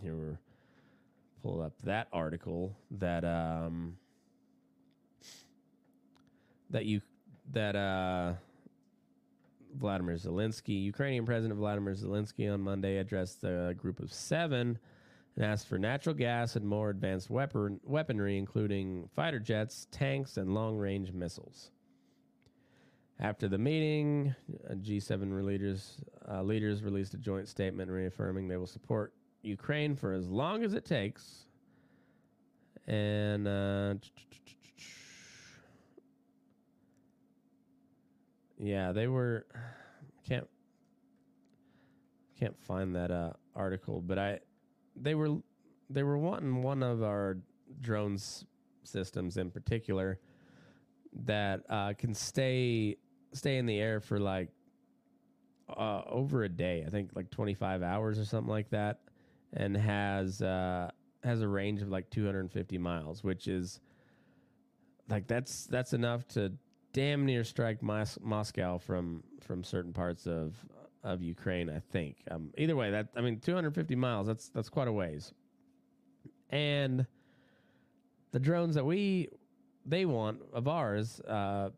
[0.00, 0.38] Here
[1.42, 3.96] pull up that article that um
[6.70, 7.00] that you
[7.52, 8.34] that uh
[9.74, 10.82] Vladimir Zelensky.
[10.84, 14.78] Ukrainian President Vladimir Zelensky on Monday addressed a group of seven
[15.36, 20.54] and asked for natural gas and more advanced weapon, weaponry, including fighter jets, tanks, and
[20.54, 21.70] long range missiles.
[23.18, 24.34] After the meeting,
[24.68, 25.98] G7 leaders,
[26.28, 30.74] uh, leaders released a joint statement reaffirming they will support Ukraine for as long as
[30.74, 31.46] it takes.
[32.86, 33.94] And uh,
[38.62, 39.44] Yeah, they were
[40.28, 40.48] can't
[42.38, 44.38] can't find that uh, article, but I
[44.96, 45.36] they were
[45.90, 47.38] they were wanting one of our
[47.80, 48.44] drones
[48.84, 50.18] systems in particular
[51.24, 52.96] that uh, can stay
[53.32, 54.48] stay in the air for like
[55.68, 56.84] uh, over a day.
[56.86, 59.00] I think like 25 hours or something like that,
[59.52, 60.90] and has uh,
[61.24, 63.80] has a range of like 250 miles, which is
[65.08, 66.52] like that's that's enough to
[66.92, 70.54] damn near strike Mos- Moscow from from certain parts of
[71.02, 71.68] of Ukraine.
[71.68, 72.16] I think.
[72.30, 74.26] Um, either way, that I mean, 250 miles.
[74.26, 75.32] That's that's quite a ways.
[76.50, 77.06] And
[78.32, 79.28] the drones that we
[79.86, 81.70] they want of ours, uh,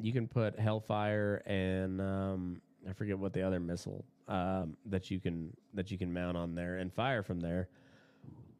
[0.00, 5.20] you can put Hellfire and um, I forget what the other missile um, that you
[5.20, 7.68] can that you can mount on there and fire from there.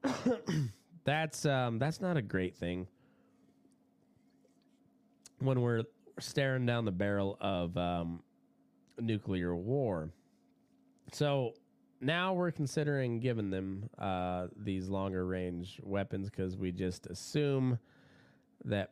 [1.04, 2.86] that's um, that's not a great thing
[5.40, 5.82] when we're
[6.18, 8.22] staring down the barrel of um,
[8.98, 10.10] nuclear war.
[11.12, 11.54] So
[12.00, 17.78] now we're considering giving them uh, these longer range weapons because we just assume
[18.64, 18.90] that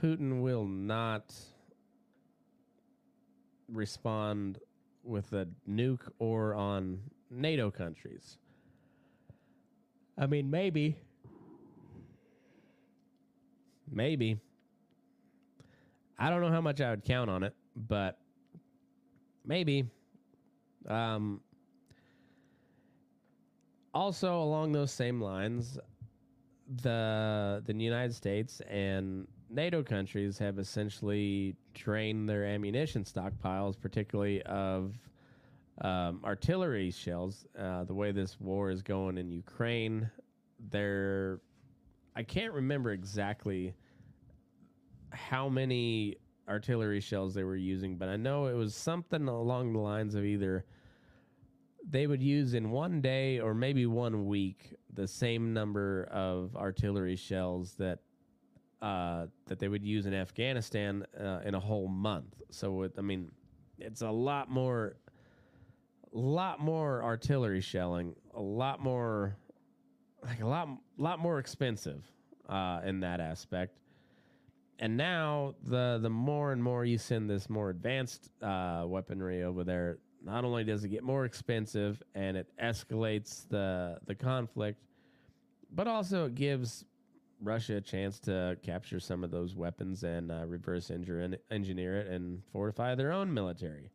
[0.00, 1.34] Putin will not
[3.68, 4.58] respond
[5.04, 7.00] with a nuke or on
[7.30, 8.38] NATO countries.
[10.18, 10.98] I mean, maybe.
[13.90, 14.38] Maybe.
[16.22, 18.16] I don't know how much I would count on it, but
[19.44, 19.84] maybe.
[20.86, 21.40] Um,
[23.92, 25.80] also, along those same lines,
[26.82, 34.94] the the United States and NATO countries have essentially drained their ammunition stockpiles, particularly of
[35.80, 37.46] um, artillery shells.
[37.58, 40.08] Uh, the way this war is going in Ukraine,
[40.70, 41.40] they're
[42.14, 43.74] I can't remember exactly
[45.12, 46.16] how many
[46.48, 50.24] artillery shells they were using, but I know it was something along the lines of
[50.24, 50.64] either
[51.88, 57.16] they would use in one day or maybe one week the same number of artillery
[57.16, 57.98] shells that
[58.82, 62.42] uh, that they would use in Afghanistan uh, in a whole month.
[62.50, 63.30] So it, I mean,
[63.78, 64.96] it's a lot more,
[66.12, 69.36] lot more artillery shelling, a lot more,
[70.24, 72.04] like a lot, lot more expensive
[72.48, 73.76] uh, in that aspect.
[74.82, 79.62] And now the the more and more you send this more advanced uh, weaponry over
[79.62, 84.82] there, not only does it get more expensive and it escalates the the conflict,
[85.72, 86.84] but also it gives
[87.40, 92.42] Russia a chance to capture some of those weapons and uh, reverse engineer, it and
[92.52, 93.88] fortify their own military.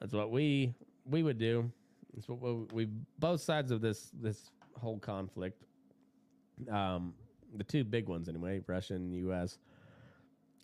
[0.00, 0.74] That's what we
[1.06, 1.72] we would do.
[2.14, 2.88] That's what we, we
[3.18, 5.62] both sides of this this whole conflict.
[6.70, 7.14] Um,
[7.58, 9.58] the two big ones anyway, Russia and U.S.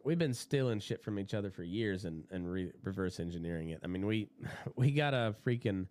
[0.05, 3.81] We've been stealing shit from each other for years and and re- reverse engineering it.
[3.83, 4.29] I mean, we
[4.77, 5.87] we got a freaking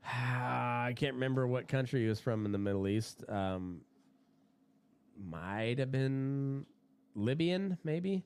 [0.04, 3.24] I can't remember what country he was from in the Middle East.
[3.28, 3.80] Um,
[5.18, 6.64] might have been
[7.14, 8.24] Libyan, maybe.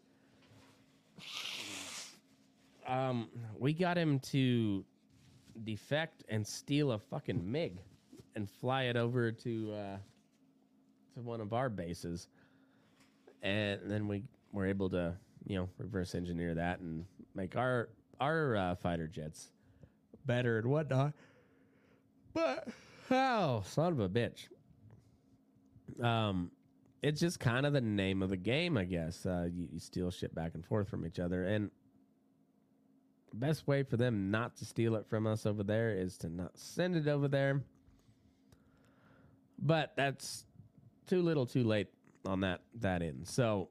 [2.86, 3.28] Um,
[3.58, 4.84] we got him to
[5.64, 7.80] defect and steal a fucking MiG
[8.34, 9.96] and fly it over to uh,
[11.14, 12.28] to one of our bases,
[13.42, 15.14] and then we were able to,
[15.46, 17.04] you know, reverse engineer that and
[17.34, 17.88] make our
[18.20, 19.50] our uh, fighter jets
[20.24, 21.12] better and whatnot.
[22.32, 22.68] But
[23.10, 24.48] oh, son of a bitch.
[26.02, 26.50] Um,
[27.02, 29.26] it's just kind of the name of the game, I guess.
[29.26, 31.70] Uh, you, you steal shit back and forth from each other, and
[33.34, 36.52] best way for them not to steal it from us over there is to not
[36.54, 37.62] send it over there.
[39.58, 40.44] But that's
[41.06, 41.88] too little, too late
[42.24, 43.26] on that that end.
[43.28, 43.68] So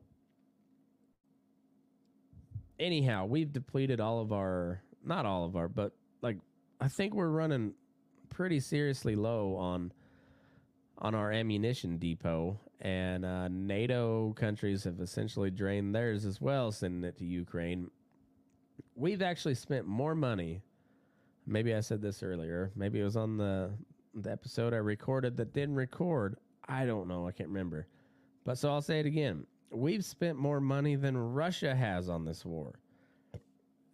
[2.80, 6.38] anyhow, we've depleted all of our not all of our, but like
[6.80, 7.74] I think we're running
[8.30, 9.94] pretty seriously low on
[10.98, 17.04] on our ammunition depot, and uh, NATO countries have essentially drained theirs as well, sending
[17.08, 17.90] it to Ukraine.
[18.96, 20.62] We've actually spent more money.
[21.48, 22.72] Maybe I said this earlier.
[22.76, 23.72] Maybe it was on the
[24.14, 26.38] the episode I recorded that didn't record.
[26.68, 27.28] I don't know.
[27.28, 27.88] I can't remember.
[28.44, 29.46] But so I'll say it again.
[29.72, 32.80] We've spent more money than Russia has on this war.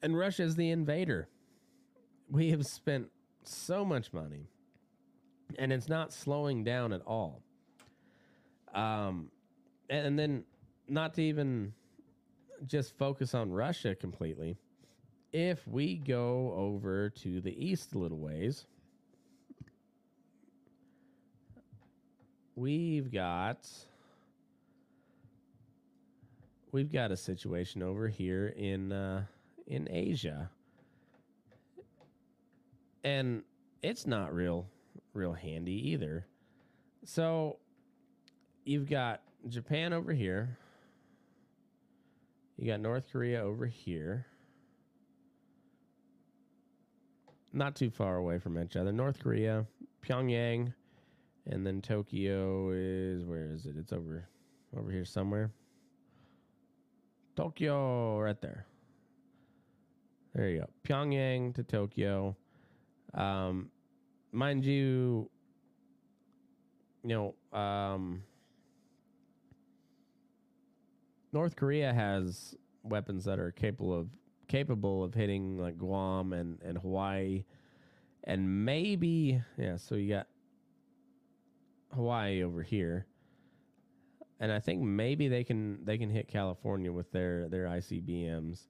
[0.01, 1.28] And Russia is the invader.
[2.30, 3.09] We have spent
[3.43, 4.47] so much money
[5.57, 7.41] and it's not slowing down at all.
[8.74, 9.32] Um,
[9.89, 10.43] and then
[10.88, 11.74] not to even
[12.65, 14.57] just focus on Russia completely.
[15.32, 18.65] If we go over to the east a little ways,
[22.58, 23.70] we've got
[26.72, 29.24] we've got a situation over here in uh,
[29.68, 30.49] in Asia,
[33.03, 33.43] and
[33.82, 34.66] it's not real
[35.14, 36.26] real handy either.
[37.05, 37.58] So
[38.66, 40.58] you've got Japan over here.
[42.58, 44.26] You got North Korea over here.
[47.53, 48.91] Not too far away from each other.
[48.91, 49.66] North Korea,
[50.05, 50.74] Pyongyang,
[51.49, 53.75] and then Tokyo is where is it?
[53.77, 54.27] It's over
[54.77, 55.51] over here somewhere.
[57.35, 58.65] Tokyo right there.
[60.33, 60.67] There you go.
[60.87, 62.35] Pyongyang to Tokyo.
[63.13, 63.69] Um,
[64.31, 65.29] mind you,
[67.03, 68.23] you know, um,
[71.31, 74.07] North Korea has weapons that are capable of
[74.47, 77.43] capable of hitting like Guam and, and Hawaii
[78.23, 80.27] and maybe yeah, so you got
[81.97, 83.05] Hawaii over here.
[84.39, 88.67] and I think maybe they can they can hit California with their their ICBMs.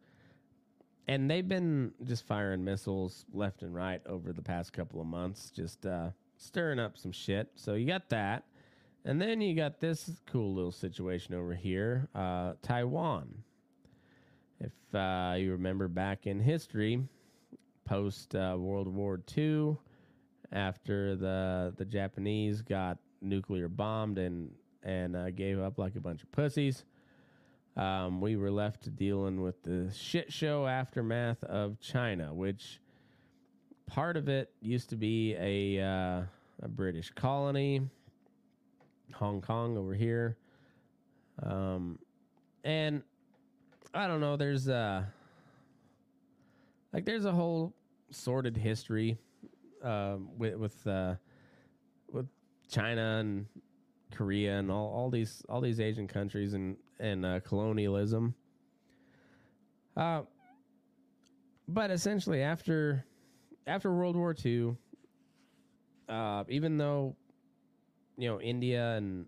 [1.10, 5.52] And they've been just firing missiles left and right over the past couple of months,
[5.52, 7.50] just uh, stirring up some shit.
[7.56, 8.44] So you got that.
[9.06, 13.30] And then you got this cool little situation over here uh, Taiwan.
[14.60, 17.02] If uh, you remember back in history,
[17.86, 19.78] post uh, World War II,
[20.52, 24.52] after the, the Japanese got nuclear bombed and,
[24.84, 26.86] and uh, gave up like a bunch of pussies,
[27.76, 32.80] um, we were left dealing with the shit show aftermath of China, which
[33.86, 36.24] part of it used to be a, uh,
[36.62, 37.82] a British colony
[39.14, 40.38] Hong Kong over here.
[41.42, 42.00] Um,
[42.64, 43.04] and
[43.94, 45.04] I don't know, there's uh
[46.94, 47.74] like there's a whole
[48.12, 49.18] sordid history
[49.84, 51.16] um with with uh
[52.70, 53.46] China and
[54.12, 58.34] Korea and all, all these all these Asian countries and and uh, colonialism.
[59.96, 60.22] Uh,
[61.68, 63.06] but essentially after
[63.66, 64.76] after World War II,
[66.10, 67.16] uh, even though
[68.18, 69.26] you know India and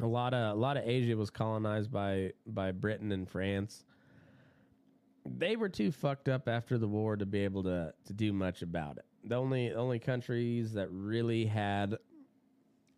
[0.00, 3.84] a lot of a lot of Asia was colonized by by Britain and France.
[5.24, 8.62] They were too fucked up after the war to be able to to do much
[8.62, 9.04] about it.
[9.24, 11.96] The only only countries that really had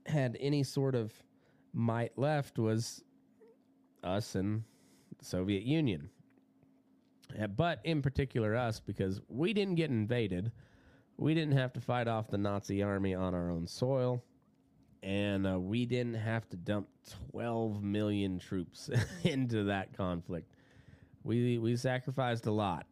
[0.06, 1.12] had any sort of
[1.72, 3.02] might left was
[4.02, 4.62] us and
[5.18, 6.10] the Soviet Union.
[7.56, 10.52] But in particular us because we didn't get invaded.
[11.16, 14.22] We didn't have to fight off the Nazi army on our own soil
[15.04, 16.88] and uh, we didn't have to dump
[17.30, 18.88] 12 million troops
[19.24, 20.50] into that conflict.
[21.22, 22.86] We we sacrificed a lot,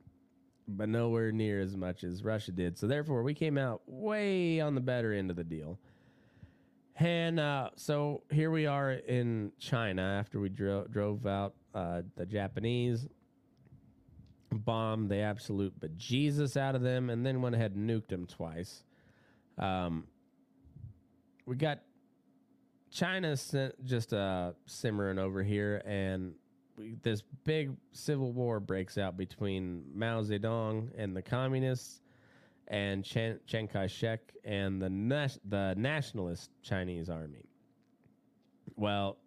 [0.68, 2.78] but nowhere near as much as Russia did.
[2.78, 5.78] So therefore, we came out way on the better end of the deal.
[6.96, 12.26] And uh, so here we are in China after we dro- drove out uh, the
[12.26, 13.06] Japanese,
[14.52, 18.84] bombed the absolute bejesus out of them, and then went ahead and nuked them twice.
[19.58, 20.04] Um,
[21.46, 21.80] we got
[22.90, 23.54] China's
[23.84, 26.34] just uh, simmering over here, and
[27.02, 32.00] this big civil war breaks out between Mao Zedong and the communists,
[32.68, 37.44] and Chiang Kai-shek and the nas- the nationalist Chinese army.
[38.76, 39.18] Well,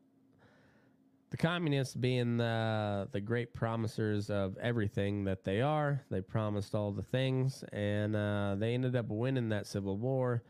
[1.30, 6.92] the communists, being the the great promisers of everything that they are, they promised all
[6.92, 10.44] the things, and uh, they ended up winning that civil war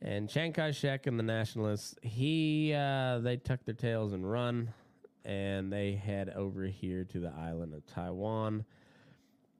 [0.00, 4.72] and Chiang Kai shek and the nationalists, he uh, they tuck their tails and run,
[5.28, 8.64] and they head over here to the island of Taiwan,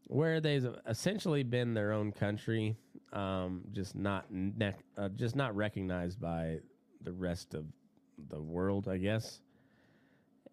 [0.06, 2.74] where they've essentially been their own country,
[3.12, 4.24] um, just not
[4.96, 6.56] uh, just not recognized by
[7.02, 7.66] the rest of
[8.30, 9.42] the world, I guess.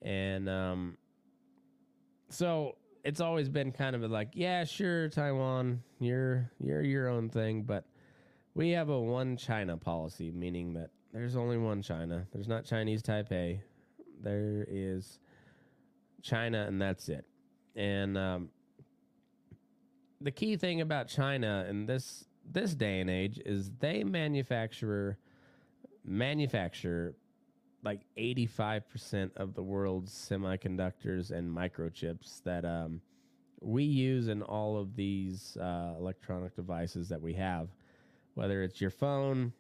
[0.02, 0.98] And um,
[2.30, 7.64] so it's always been kind of like, yeah, sure, Taiwan, you're you're your own thing,
[7.64, 7.86] but
[8.54, 12.28] we have a one China policy, meaning that there's only one China.
[12.34, 13.62] There's not Chinese Taipei.
[14.22, 15.20] There is
[16.22, 17.26] China, and that's it.
[17.76, 18.50] And um,
[20.22, 25.18] the key thing about China in this this day and age is they manufacture
[26.04, 27.16] manufacture
[27.84, 33.02] like 85% of the world's semiconductors and microchips that um,
[33.62, 37.70] we use in all of these uh, electronic devices that we have
[38.36, 39.52] whether it's your phone,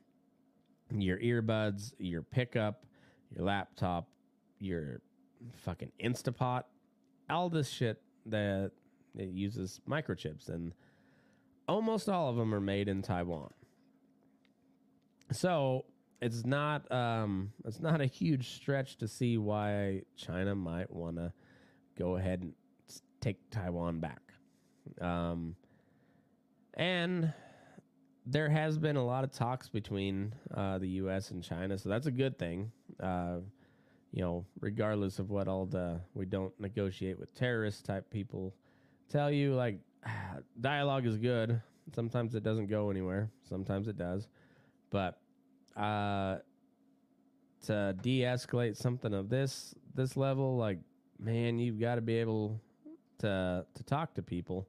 [0.91, 2.86] your earbuds, your pickup,
[3.36, 4.08] your laptop,
[4.66, 5.01] your
[5.57, 6.63] fucking Instapot,
[7.30, 8.72] all this shit that
[9.18, 10.74] it uses microchips, and
[11.68, 13.51] almost all of them are made in Taiwan.
[15.32, 15.86] So
[16.22, 21.32] it's not um, it's not a huge stretch to see why China might want to
[21.97, 22.53] go ahead and
[23.22, 24.22] take Taiwan back.
[25.01, 25.55] Um,
[26.76, 27.34] and
[28.26, 31.32] there has been a lot of talks between uh, the U.S.
[31.32, 32.72] and China, so that's a good thing.
[32.99, 33.38] Uh,
[34.16, 38.55] you know, regardless of what all the we don't negotiate with terrorist type people
[39.09, 39.78] tell you, like
[40.61, 41.61] dialogue is good.
[41.93, 43.30] Sometimes it doesn't go anywhere.
[43.47, 44.30] Sometimes it does,
[44.89, 45.20] but
[45.76, 46.38] uh,
[47.66, 50.80] to de-escalate something of this this level, like
[51.20, 52.61] man, you've got to be able
[53.20, 54.66] to to talk to people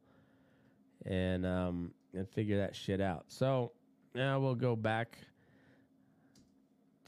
[1.05, 3.27] and um, and figure that shit out.
[3.29, 3.71] So
[4.13, 5.17] now we'll go back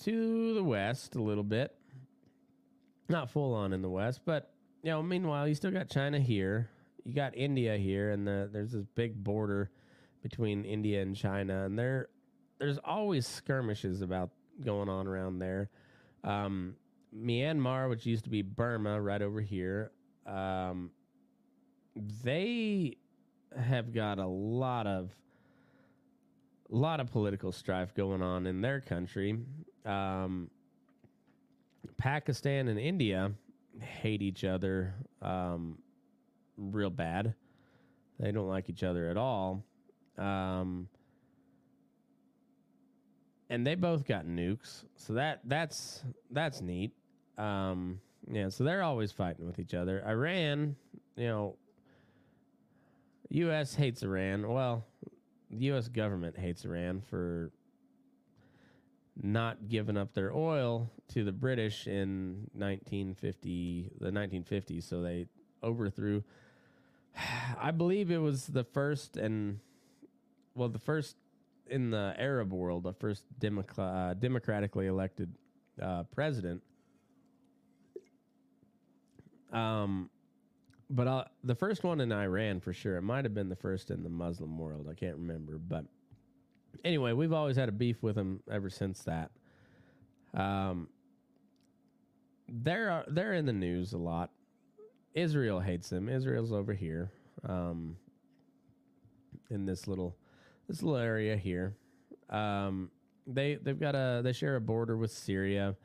[0.04, 1.74] to the west a little bit.
[3.08, 4.52] Not full on in the west, but
[4.82, 6.70] you know, meanwhile, you still got China here.
[7.04, 9.70] You got India here, and the, there's this big border
[10.22, 12.08] between India and China, and there
[12.58, 14.30] there's always skirmishes about
[14.64, 15.70] going on around there.
[16.24, 16.74] Um,
[17.16, 19.92] Myanmar, which used to be Burma, right over here,
[20.26, 20.90] um,
[22.22, 22.96] they
[23.58, 25.10] have got a lot of
[26.70, 29.38] lot of political strife going on in their country.
[29.86, 30.50] Um,
[31.96, 33.32] Pakistan and India
[33.80, 35.78] hate each other um,
[36.56, 37.34] real bad.
[38.18, 39.64] They don't like each other at all.
[40.16, 40.88] Um,
[43.50, 46.92] and they both got nukes, so that that's that's neat.
[47.38, 48.00] Um,
[48.30, 50.04] yeah, so they're always fighting with each other.
[50.06, 50.76] Iran,
[51.16, 51.56] you know,
[53.30, 53.74] U.S.
[53.74, 54.46] hates Iran.
[54.46, 54.84] Well,
[55.50, 55.88] the U.S.
[55.88, 57.50] government hates Iran for
[59.20, 64.84] not giving up their oil to the British in 1950, the 1950s.
[64.84, 65.26] So they
[65.62, 66.22] overthrew.
[67.60, 69.60] I believe it was the first and
[70.54, 71.16] well, the first
[71.68, 75.32] in the Arab world, the first democ- uh, democratically elected
[75.80, 76.62] uh, president.
[79.52, 80.10] Um,
[80.90, 82.96] but uh, the first one in Iran for sure.
[82.96, 84.88] It might have been the first in the Muslim world.
[84.90, 85.84] I can't remember, but
[86.84, 89.30] anyway, we've always had a beef with them ever since that.
[90.34, 90.88] Um,
[92.48, 94.30] they're they're in the news a lot.
[95.14, 96.08] Israel hates them.
[96.08, 97.10] Israel's over here,
[97.46, 97.96] um,
[99.50, 100.16] in this little
[100.68, 101.76] this little area here.
[102.30, 102.90] Um,
[103.26, 105.76] they they've got a they share a border with Syria.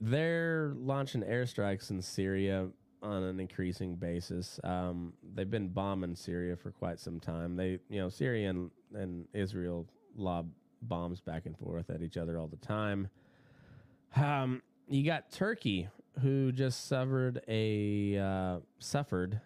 [0.00, 2.68] They're launching airstrikes in Syria
[3.02, 4.58] on an increasing basis.
[4.64, 7.56] Um, they've been bombing Syria for quite some time.
[7.56, 9.86] They, you know, Syria and, and Israel
[10.16, 10.50] lob
[10.82, 13.08] bombs back and forth at each other all the time.
[14.16, 15.88] Um, you got Turkey,
[16.22, 19.40] who just suffered a uh, suffered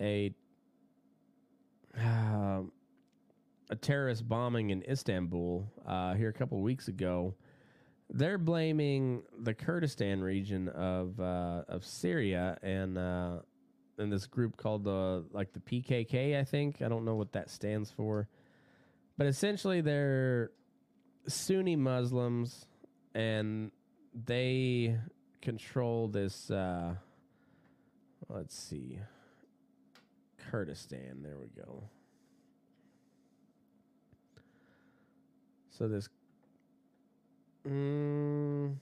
[0.00, 0.34] a
[1.98, 2.60] uh,
[3.70, 7.34] a terrorist bombing in Istanbul uh, here a couple weeks ago
[8.10, 13.38] they're blaming the Kurdistan region of uh, of Syria and uh,
[13.98, 16.38] and this group called the like the PKK.
[16.38, 18.28] I think I don't know what that stands for,
[19.16, 20.50] but essentially they're
[21.26, 22.66] Sunni Muslims
[23.14, 23.70] and
[24.14, 24.96] they
[25.40, 26.50] control this.
[26.50, 26.94] Uh,
[28.28, 28.98] let's see,
[30.50, 31.22] Kurdistan.
[31.22, 31.84] There we go.
[35.70, 36.08] So this
[37.66, 38.76] Mm.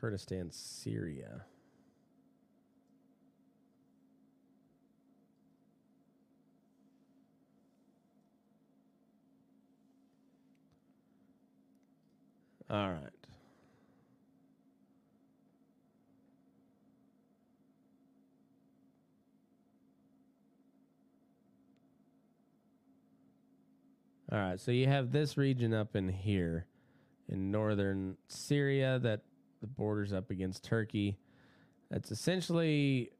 [0.00, 1.44] Kurdistan, Syria.
[12.68, 13.00] All right.
[24.32, 26.66] All right, so you have this region up in here
[27.28, 29.20] in northern Syria that
[29.60, 31.18] the borders up against Turkey.
[31.90, 33.10] That's essentially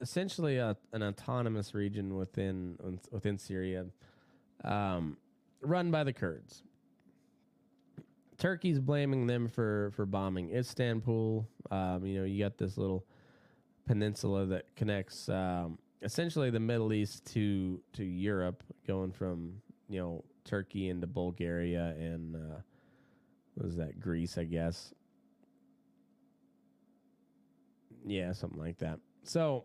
[0.00, 2.78] essentially a, an autonomous region within
[3.10, 3.86] within Syria,
[4.64, 5.16] um,
[5.62, 6.62] run by the Kurds.
[8.38, 11.48] Turkey's blaming them for for bombing Istanbul.
[11.70, 13.06] Um, you know, you got this little
[13.86, 19.54] peninsula that connects um, essentially the Middle East to to Europe, going from
[19.88, 22.60] you know Turkey into Bulgaria and uh,
[23.56, 24.92] was that Greece, I guess.
[28.06, 28.98] Yeah, something like that.
[29.22, 29.64] So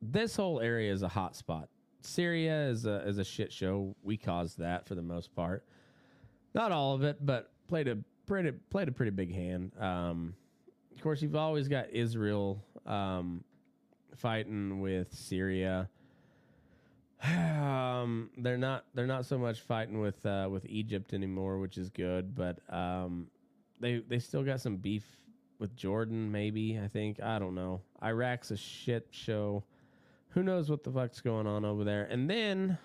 [0.00, 1.68] this whole area is a hot spot.
[2.00, 3.94] Syria is a is a shit show.
[4.02, 5.64] We caused that for the most part.
[6.54, 9.72] Not all of it, but played a pretty played a pretty big hand.
[9.78, 10.34] Um,
[10.94, 13.44] of course, you've always got Israel um,
[14.14, 15.88] fighting with Syria.
[17.22, 21.90] Um, they're not they're not so much fighting with uh, with Egypt anymore, which is
[21.90, 22.34] good.
[22.34, 23.28] But um,
[23.80, 25.04] they they still got some beef
[25.58, 26.30] with Jordan.
[26.30, 27.80] Maybe I think I don't know.
[28.02, 29.64] Iraq's a shit show.
[30.30, 32.04] Who knows what the fuck's going on over there?
[32.04, 32.76] And then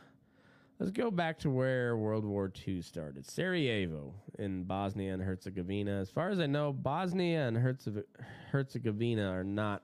[0.80, 3.30] let's go back to where World War II started.
[3.30, 6.00] Sarajevo in Bosnia and Herzegovina.
[6.00, 7.58] As far as I know, Bosnia and
[8.52, 9.84] Herzegovina are not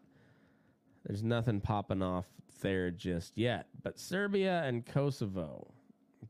[1.06, 2.26] there's nothing popping off
[2.62, 3.68] there just yet.
[3.84, 5.74] But Serbia and Kosovo,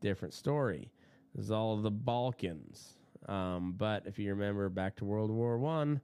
[0.01, 0.91] different story.
[1.35, 2.97] This is all the Balkans.
[3.27, 6.01] Um, but if you remember back to World War One,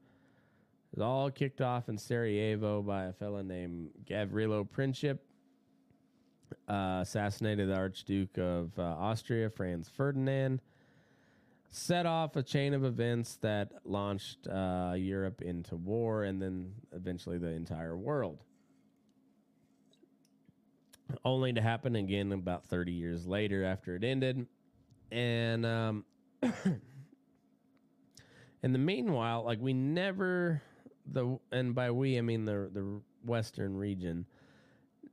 [0.91, 5.20] it was all kicked off in Sarajevo by a fellow named Gavrilo Princip.
[6.70, 10.61] Uh, assassinated the Archduke of uh, Austria, Franz Ferdinand.
[11.72, 17.39] Set off a chain of events that launched uh, Europe into war and then eventually
[17.39, 18.43] the entire world
[21.25, 24.45] only to happen again about 30 years later after it ended.
[25.11, 26.05] and um,
[28.63, 30.61] in the meanwhile, like we never
[31.11, 34.25] the and by we I mean the the western region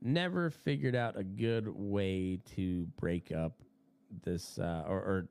[0.01, 3.53] never figured out a good way to break up
[4.23, 5.27] this uh, or, or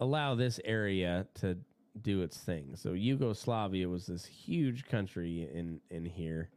[0.00, 1.58] allow this area to
[2.00, 2.70] do its thing.
[2.74, 6.48] So Yugoslavia was this huge country in in here,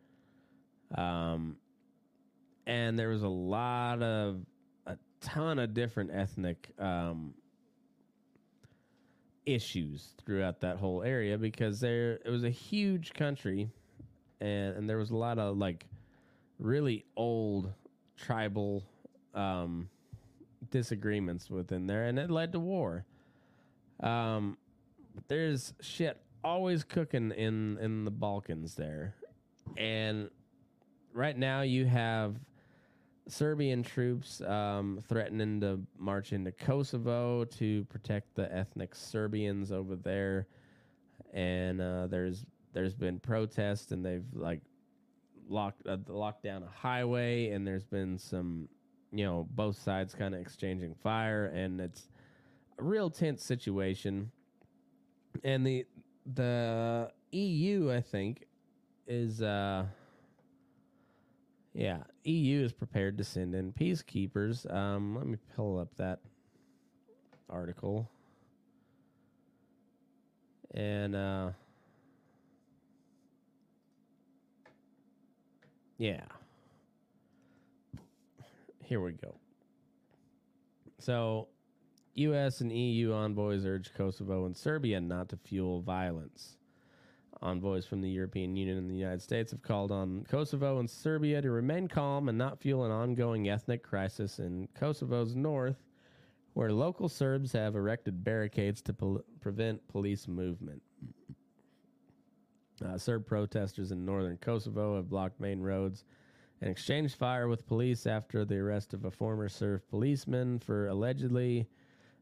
[0.95, 1.57] um,
[2.72, 4.45] and there was a lot of
[4.86, 7.34] a ton of different ethnic um,
[9.45, 13.69] issues throughout that whole area because there it was a huge country,
[14.39, 15.86] and and there was a lot of like
[16.59, 17.74] really old
[18.15, 18.84] tribal
[19.36, 19.89] um,
[20.69, 23.03] disagreements within there, and it led to war.
[23.99, 24.57] Um,
[25.28, 29.13] there's shit always cooking in in the Balkans there,
[29.76, 30.30] and
[31.13, 32.38] right now you have
[33.28, 40.47] Serbian troops um, threatening to march into Kosovo to protect the ethnic Serbians over there,
[41.34, 44.61] and uh, there's there's been protests and they've like
[45.49, 48.67] locked uh, locked down a highway and there's been some
[49.11, 52.07] you know both sides kind of exchanging fire and it's
[52.80, 54.32] a real tense situation.
[55.43, 55.86] And the
[56.34, 58.47] the EU I think
[59.07, 59.86] is uh
[61.74, 66.19] yeah EU is prepared to send in peacekeepers um let me pull up that
[67.49, 68.09] article
[70.74, 71.49] and uh
[75.97, 76.22] yeah
[78.84, 79.36] here we go
[80.99, 81.47] so
[82.15, 82.61] U.S.
[82.61, 86.57] and EU envoys urge Kosovo and Serbia not to fuel violence.
[87.42, 91.42] Envoys from the European Union and the United States have called on Kosovo and Serbia
[91.42, 95.84] to remain calm and not fuel an ongoing ethnic crisis in Kosovo's north,
[96.54, 100.84] where local Serbs have erected barricades to pol- prevent police movement.
[102.86, 106.04] Uh, Serb protesters in northern Kosovo have blocked main roads
[106.62, 111.68] and exchanged fire with police after the arrest of a former Serb policeman for allegedly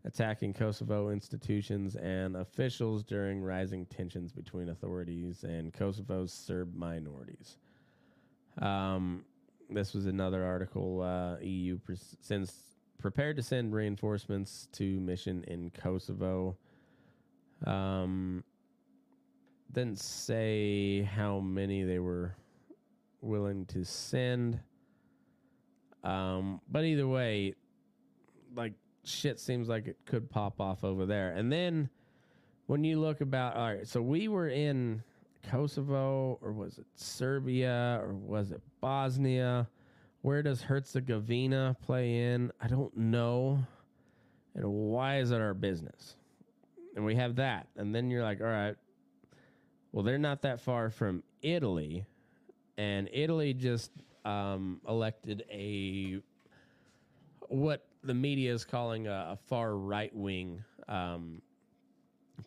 [0.10, 7.57] attacking Kosovo institutions and officials during rising tensions between authorities and Kosovo's Serb minorities.
[8.57, 9.24] Um,
[9.70, 11.03] this was another article.
[11.03, 11.95] Uh, EU pre-
[12.97, 16.57] prepared to send reinforcements to mission in Kosovo.
[17.68, 18.43] Um,
[19.72, 22.36] didn't say how many they were
[23.22, 24.60] willing to send.
[26.03, 27.53] Um, but either way,
[28.55, 28.74] like
[29.04, 31.32] shit seems like it could pop off over there.
[31.32, 31.89] And then
[32.68, 35.04] when you look about, all right, so we were in
[35.50, 39.68] Kosovo, or was it Serbia, or was it Bosnia?
[40.22, 42.52] Where does Herzegovina play in?
[42.62, 43.66] I don't know.
[44.56, 46.16] And why is it our business?
[46.95, 47.68] And we have that.
[47.78, 48.76] And then you're like, all right,
[49.91, 52.06] well, they're not that far from Italy.
[52.78, 53.91] And Italy just
[54.26, 56.20] um, elected a
[57.47, 61.41] what the media is calling a, a far right wing um,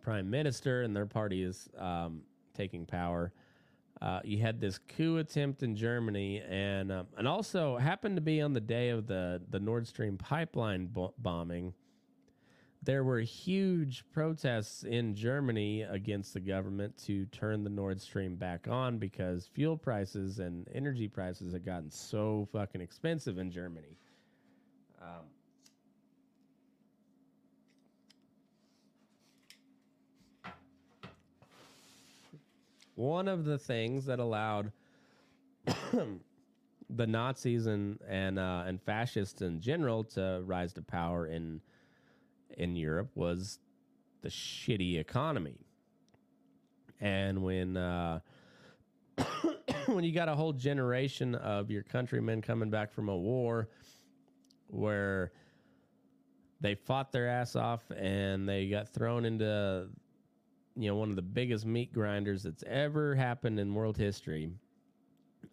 [0.02, 2.22] prime minister, and their party is um,
[2.54, 3.32] taking power.
[4.00, 8.40] Uh, you had this coup attempt in Germany, and um, and also happened to be
[8.40, 11.72] on the day of the the Nord Stream pipeline bo- bombing.
[12.84, 18.66] There were huge protests in Germany against the government to turn the Nord Stream back
[18.66, 23.96] on because fuel prices and energy prices had gotten so fucking expensive in Germany.
[25.00, 25.26] Um,
[32.94, 34.72] one of the things that allowed
[36.90, 41.60] the Nazis and and uh, and fascists in general to rise to power in
[42.56, 43.58] in Europe was
[44.22, 45.56] the shitty economy.
[47.00, 48.20] And when uh,
[49.86, 53.68] when you got a whole generation of your countrymen coming back from a war
[54.68, 55.32] where
[56.60, 59.88] they fought their ass off and they got thrown into
[60.76, 64.50] you know one of the biggest meat grinders that's ever happened in world history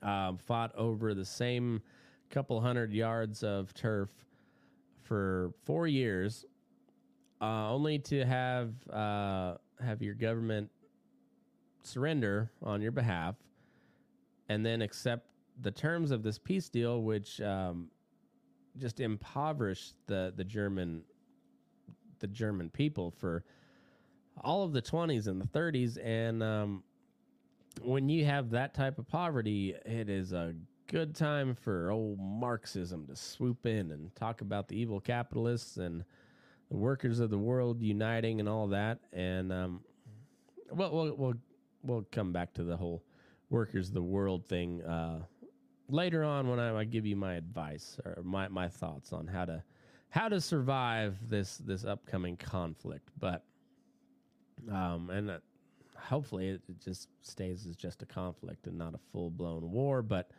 [0.02, 1.82] um, fought over the same
[2.30, 4.10] couple hundred yards of turf
[5.02, 6.46] for four years
[7.42, 10.70] uh, only to have uh, have your government
[11.84, 13.36] surrender on your behalf
[14.50, 15.26] and then accept
[15.62, 17.88] the terms of this peace deal which um,
[18.78, 21.02] just impoverished the the German
[22.20, 23.44] the German people for
[24.44, 26.84] all of the 20s and the 30s and um,
[27.82, 30.54] when you have that type of poverty it is a
[30.90, 36.04] good time for old Marxism to swoop in and talk about the evil capitalists and
[36.70, 39.00] the workers of the world uniting and all that.
[39.14, 39.82] And um,
[40.72, 41.34] well, we'll we'll
[41.84, 43.04] we'll come back to the whole
[43.50, 45.20] workers of the world thing uh,
[45.90, 49.46] later on when I, I give you my advice or my, my thoughts on how
[49.46, 49.64] to
[50.10, 53.10] how to survive this this upcoming conflict.
[53.20, 53.44] But
[54.72, 55.38] um, and uh,
[55.97, 60.01] hopefully it, it just stays as just a conflict and not a full blown war.
[60.01, 60.30] But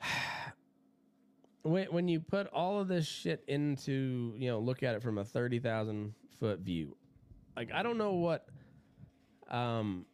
[1.62, 5.18] when when you put all of this shit into you know look at it from
[5.18, 6.96] a thirty thousand foot view,
[7.56, 8.46] like I don't know what.
[9.50, 10.04] Um.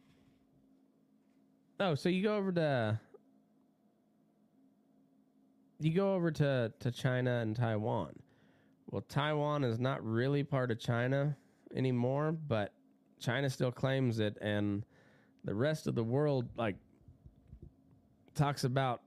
[1.77, 2.99] Oh, so you go over to
[5.79, 8.13] you go over to to China and Taiwan.
[8.89, 11.35] Well, Taiwan is not really part of China
[11.75, 12.73] anymore, but
[13.19, 14.83] China still claims it, and
[15.43, 16.75] the rest of the world like
[18.33, 19.01] talks about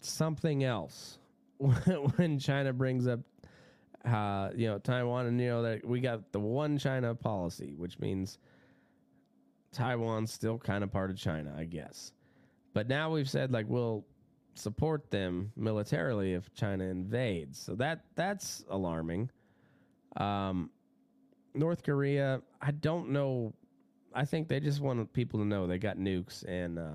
[0.00, 1.18] something else
[1.58, 3.20] when China brings up
[4.04, 7.98] uh, you know Taiwan and you know that we got the one China policy, which
[7.98, 8.38] means
[9.72, 12.12] Taiwan's still kind of part of China, I guess.
[12.74, 14.04] But now we've said like we'll
[14.54, 17.58] support them militarily if China invades.
[17.58, 19.30] So that that's alarming.
[20.16, 20.70] Um,
[21.58, 23.52] North Korea, I don't know.
[24.14, 26.94] I think they just want people to know they got nukes and uh,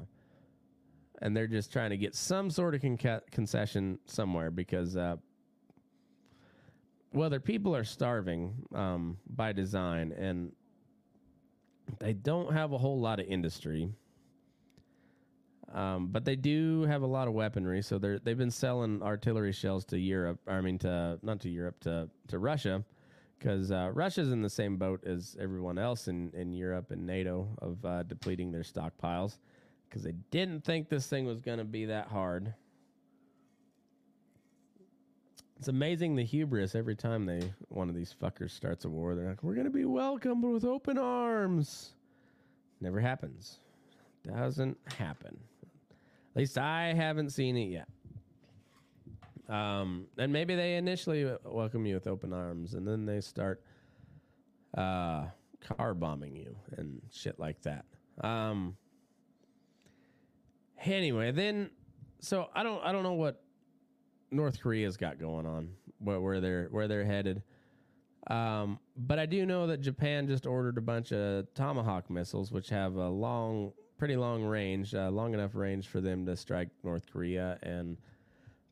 [1.22, 5.18] and they're just trying to get some sort of con- concession somewhere because uh,
[7.14, 10.52] well, their people are starving um, by design and
[12.00, 13.90] they don't have a whole lot of industry.
[15.72, 19.52] Um, but they do have a lot of weaponry, so they're they've been selling artillery
[19.52, 20.40] shells to Europe.
[20.48, 22.84] I mean, to not to Europe, to to Russia,
[23.44, 27.50] because uh, Russia's in the same boat as everyone else in in Europe and NATO
[27.62, 29.38] of uh, depleting their stockpiles,
[29.90, 32.54] because they didn't think this thing was going to be that hard.
[35.58, 39.14] It's amazing the hubris every time they one of these fuckers starts a war.
[39.14, 41.94] They're like, "We're going to be welcomed with open arms."
[42.80, 43.60] Never happens.
[44.26, 45.38] Doesn't happen.
[46.36, 47.88] At least I haven't seen it yet.
[49.50, 53.62] Um, and maybe they initially welcome you with open arms, and then they start
[54.78, 55.26] uh,
[55.62, 57.86] car bombing you and shit like that.
[58.22, 58.78] Um,
[60.86, 61.72] anyway, then
[62.20, 63.44] so I don't I don't know what
[64.32, 65.70] North Korea's got going on,
[66.00, 67.44] where, where they're where they're headed.
[68.28, 72.70] Um, but I do know that Japan just ordered a bunch of Tomahawk missiles, which
[72.70, 77.06] have a long pretty long range, uh, long enough range for them to strike North
[77.12, 77.98] Korea and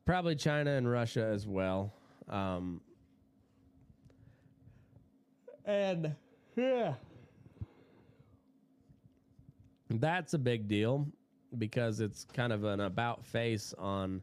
[0.04, 1.92] probably China and Russia as well.
[2.28, 2.80] Um,
[5.64, 6.14] and
[6.56, 6.94] yeah,
[9.90, 11.06] that's a big deal
[11.58, 14.22] because it's kind of an about face on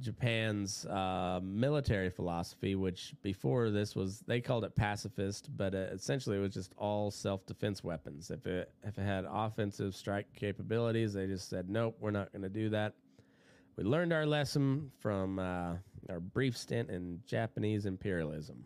[0.00, 6.38] Japan's uh, military philosophy, which before this was they called it pacifist, but uh, essentially
[6.38, 8.30] it was just all self defense weapons.
[8.30, 12.42] If it if it had offensive strike capabilities, they just said nope, we're not going
[12.42, 12.94] to do that.
[13.76, 15.76] We learned our lesson from uh,
[16.08, 18.64] our brief stint in Japanese imperialism,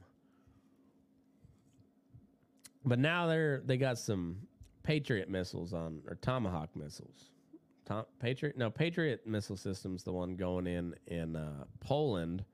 [2.84, 4.38] but now they're they got some
[4.82, 7.30] Patriot missiles on or Tomahawk missiles.
[7.84, 12.44] Tom, Patriot no Patriot missile system's the one going in in uh, Poland,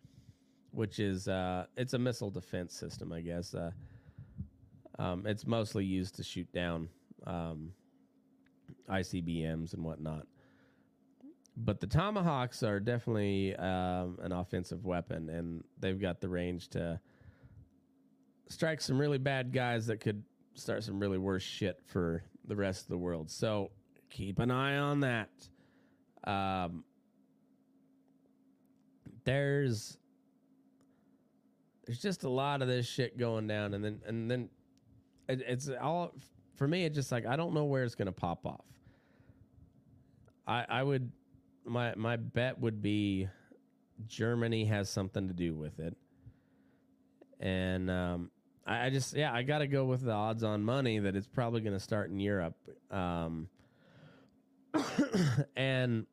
[0.72, 3.55] which is uh, it's a missile defense system, I guess.
[3.55, 3.70] Uh,
[4.98, 6.88] um, it's mostly used to shoot down
[7.26, 7.72] um,
[8.88, 10.26] ICBMs and whatnot.
[11.63, 16.99] But the Tomahawks are definitely um, an offensive weapon, and they've got the range to
[18.49, 20.23] strike some really bad guys that could
[20.55, 23.31] start some really worse shit for the rest of the world.
[23.31, 23.71] So
[24.09, 25.31] keep an eye on that.
[26.25, 26.85] Um,
[29.25, 29.99] there's
[31.87, 34.49] there's just a lot of this shit going down, and then and then
[35.29, 36.15] it, it's all
[36.57, 36.85] for me.
[36.85, 38.65] It's just like I don't know where it's gonna pop off.
[40.47, 41.11] I I would
[41.65, 43.29] my my bet would be
[44.07, 45.97] Germany has something to do with it,
[47.39, 48.31] and um,
[48.67, 51.27] I, I just yeah I got to go with the odds on money that it's
[51.27, 52.57] probably going to start in Europe.
[52.91, 53.49] Um,
[55.57, 56.07] and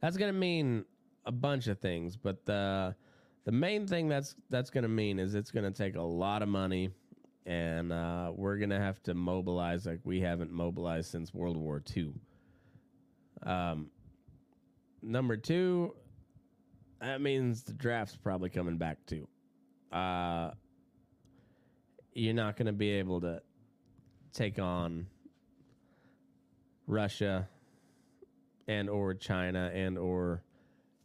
[0.00, 0.84] that's going to mean
[1.24, 2.94] a bunch of things, but the
[3.44, 6.42] the main thing that's that's going to mean is it's going to take a lot
[6.42, 6.90] of money,
[7.46, 11.82] and uh, we're going to have to mobilize like we haven't mobilized since World War
[11.96, 12.12] II.
[13.42, 13.90] Um,
[15.02, 15.94] number two,
[17.00, 19.26] that means the draft's probably coming back too.
[19.92, 20.52] Uh,
[22.14, 23.42] you're not going to be able to
[24.32, 25.06] take on
[26.86, 27.48] Russia
[28.68, 30.42] and or China and or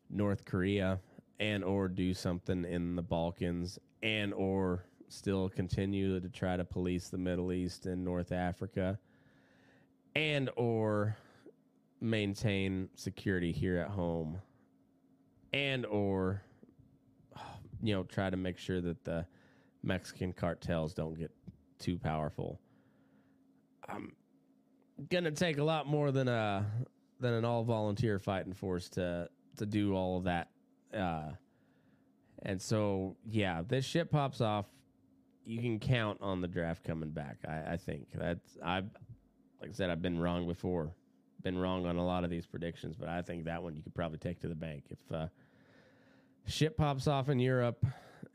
[0.10, 1.00] North Korea
[1.40, 7.10] and or do something in the Balkans and or still continue to try to police
[7.10, 9.00] the Middle East and North Africa
[10.16, 11.18] and or
[12.00, 14.40] maintain security here at home
[15.54, 16.42] and or
[17.82, 19.26] you know try to make sure that the
[19.84, 21.32] Mexican cartels don't get
[21.80, 22.60] too powerful.
[23.88, 24.14] I'm
[25.10, 26.66] gonna take a lot more than a
[27.20, 30.50] than an all volunteer fighting force to to do all of that.
[30.94, 31.32] Uh,
[32.44, 34.66] and so yeah, this shit pops off.
[35.46, 37.38] You can count on the draft coming back.
[37.48, 38.90] I, I think that's I've
[39.62, 40.92] like I said I've been wrong before,
[41.44, 43.96] been wrong on a lot of these predictions, but I think that one you could
[43.96, 45.28] probably take to the bank if uh,
[46.46, 47.86] shit pops off in Europe,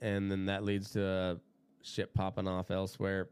[0.00, 1.34] and then that leads to uh,
[1.82, 3.28] shit popping off elsewhere.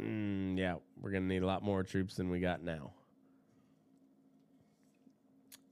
[0.00, 2.92] Mm, yeah, we're gonna need a lot more troops than we got now.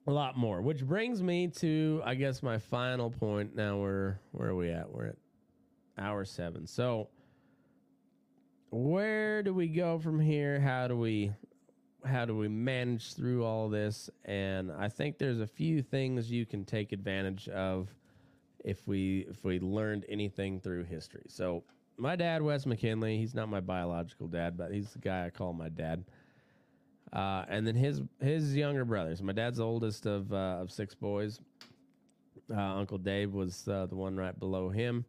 [0.06, 3.54] A lot more, which brings me to, I guess, my final point.
[3.54, 4.90] Now we're where are we at?
[4.90, 5.16] We're at
[5.98, 6.66] hour seven.
[6.66, 7.08] So,
[8.70, 10.60] where do we go from here?
[10.60, 11.32] How do we,
[12.04, 14.10] how do we manage through all this?
[14.24, 17.88] And I think there's a few things you can take advantage of
[18.64, 21.24] if we if we learned anything through history.
[21.28, 21.62] So,
[21.96, 25.52] my dad, Wes McKinley, he's not my biological dad, but he's the guy I call
[25.52, 26.04] my dad.
[27.12, 29.22] Uh, and then his his younger brothers.
[29.22, 31.40] My dad's oldest of uh, of six boys.
[32.52, 35.04] Uh, Uncle Dave was uh, the one right below him.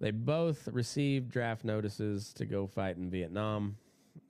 [0.00, 3.76] They both received draft notices to go fight in Vietnam.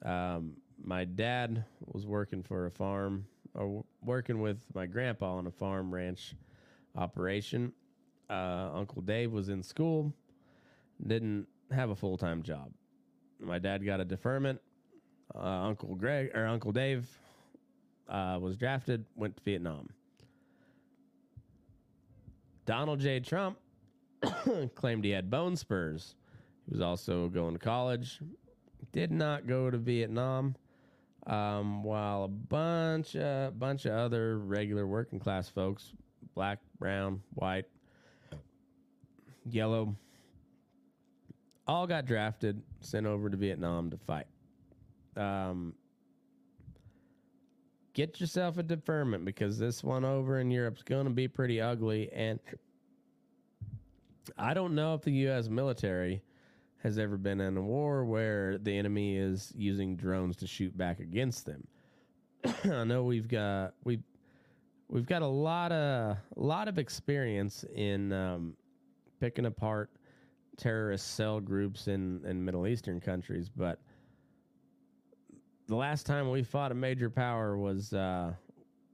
[0.04, 5.50] Um, my dad was working for a farm or working with my grandpa on a
[5.50, 6.34] farm ranch
[6.96, 7.72] operation.
[8.28, 10.12] Uh, Uncle Dave was in school,
[11.06, 12.70] didn't have a full time job.
[13.40, 14.60] My dad got a deferment
[15.34, 17.08] uh, Uncle Greg or Uncle Dave
[18.08, 19.88] uh, was drafted, went to Vietnam.
[22.66, 23.20] Donald J.
[23.20, 23.58] Trump
[24.74, 26.14] claimed he had bone spurs.
[26.66, 28.20] He was also going to college.
[28.92, 30.56] Did not go to Vietnam.
[31.26, 35.92] Um, while a bunch, a bunch of other regular working class folks,
[36.34, 37.66] black, brown, white,
[39.48, 39.94] yellow,
[41.68, 44.26] all got drafted, sent over to Vietnam to fight
[45.16, 45.74] um,
[47.92, 52.10] get yourself a deferment because this one over in Europe's going to be pretty ugly.
[52.12, 52.38] And
[54.38, 55.48] I don't know if the U.S.
[55.48, 56.22] military
[56.82, 61.00] has ever been in a war where the enemy is using drones to shoot back
[61.00, 61.66] against them.
[62.64, 64.02] I know we've got we've
[64.88, 68.54] we've got a lot of a lot of experience in um,
[69.20, 69.90] picking apart
[70.56, 73.78] terrorist cell groups in in Middle Eastern countries, but
[75.66, 78.32] the last time we fought a major power was uh,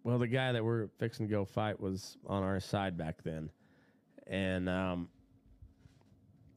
[0.02, 3.48] well, the guy that we're fixing to go fight was on our side back then,
[4.26, 5.08] and um,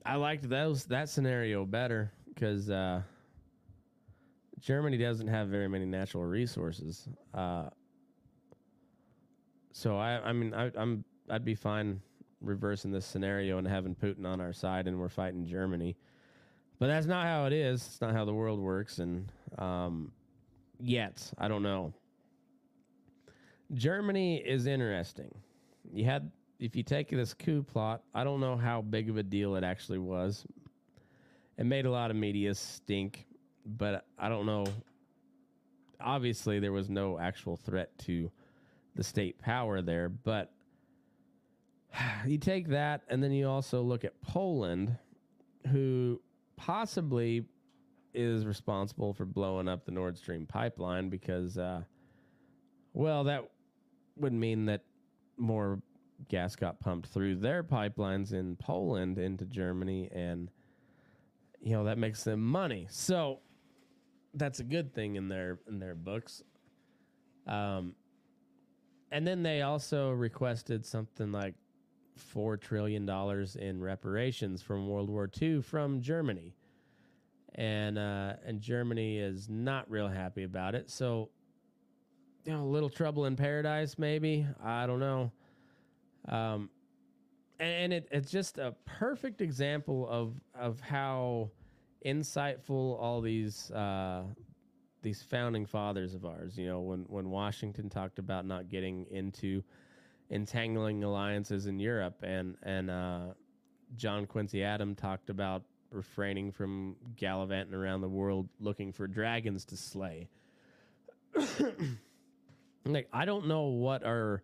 [0.06, 3.02] I liked those that scenario better because uh,
[4.60, 7.08] Germany doesn't have very many natural resources.
[7.34, 7.70] Uh,
[9.72, 12.02] so I, I mean, I, I'm I'd be fine
[12.42, 15.96] reversing this scenario and having Putin on our side, and we're fighting Germany.
[16.80, 17.86] But that's not how it is.
[17.86, 20.12] It's not how the world works, and um,
[20.80, 21.94] yet I don't know.
[23.74, 25.34] Germany is interesting.
[25.92, 29.24] You had if you take this coup plot, I don't know how big of a
[29.24, 30.46] deal it actually was.
[31.58, 33.26] It made a lot of media stink,
[33.66, 34.66] but I don't know.
[36.02, 38.30] Obviously, there was no actual threat to
[38.96, 40.52] the state power there, but
[42.26, 44.98] you take that and then you also look at Poland,
[45.72, 46.22] who
[46.58, 47.46] possibly
[48.14, 51.84] is responsible for blowing up the Nord Stream pipeline because, uh,
[52.94, 53.50] well, that
[54.18, 54.82] would mean that
[55.38, 55.80] more
[56.28, 60.50] gas got pumped through their pipelines in Poland into Germany, and
[61.62, 62.88] you know that makes them money.
[62.90, 63.40] So
[64.34, 66.44] that's a good thing in their in their books.
[67.48, 67.96] Um,
[69.12, 71.56] and then they also requested something like
[72.16, 76.54] four trillion dollars in reparations from World War II from Germany
[77.56, 80.90] and uh, and Germany is not real happy about it.
[80.90, 81.30] So,
[82.46, 84.46] you know, a little trouble in paradise, maybe.
[84.64, 85.32] I don't know.
[86.28, 86.70] Um,
[87.60, 91.52] and it, it's just a perfect example of of how
[92.06, 94.24] insightful all these uh,
[95.02, 96.58] these founding fathers of ours.
[96.58, 99.64] You know, when when Washington talked about not getting into
[100.30, 103.26] entangling alliances in Europe, and and uh,
[103.98, 109.76] John Quincy Adams talked about refraining from gallivanting around the world looking for dragons to
[109.76, 110.30] slay.
[112.86, 114.44] like I don't know what our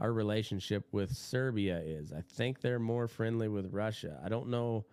[0.00, 2.12] our relationship with Serbia is.
[2.12, 4.20] I think they're more friendly with Russia.
[4.24, 4.84] I don't know.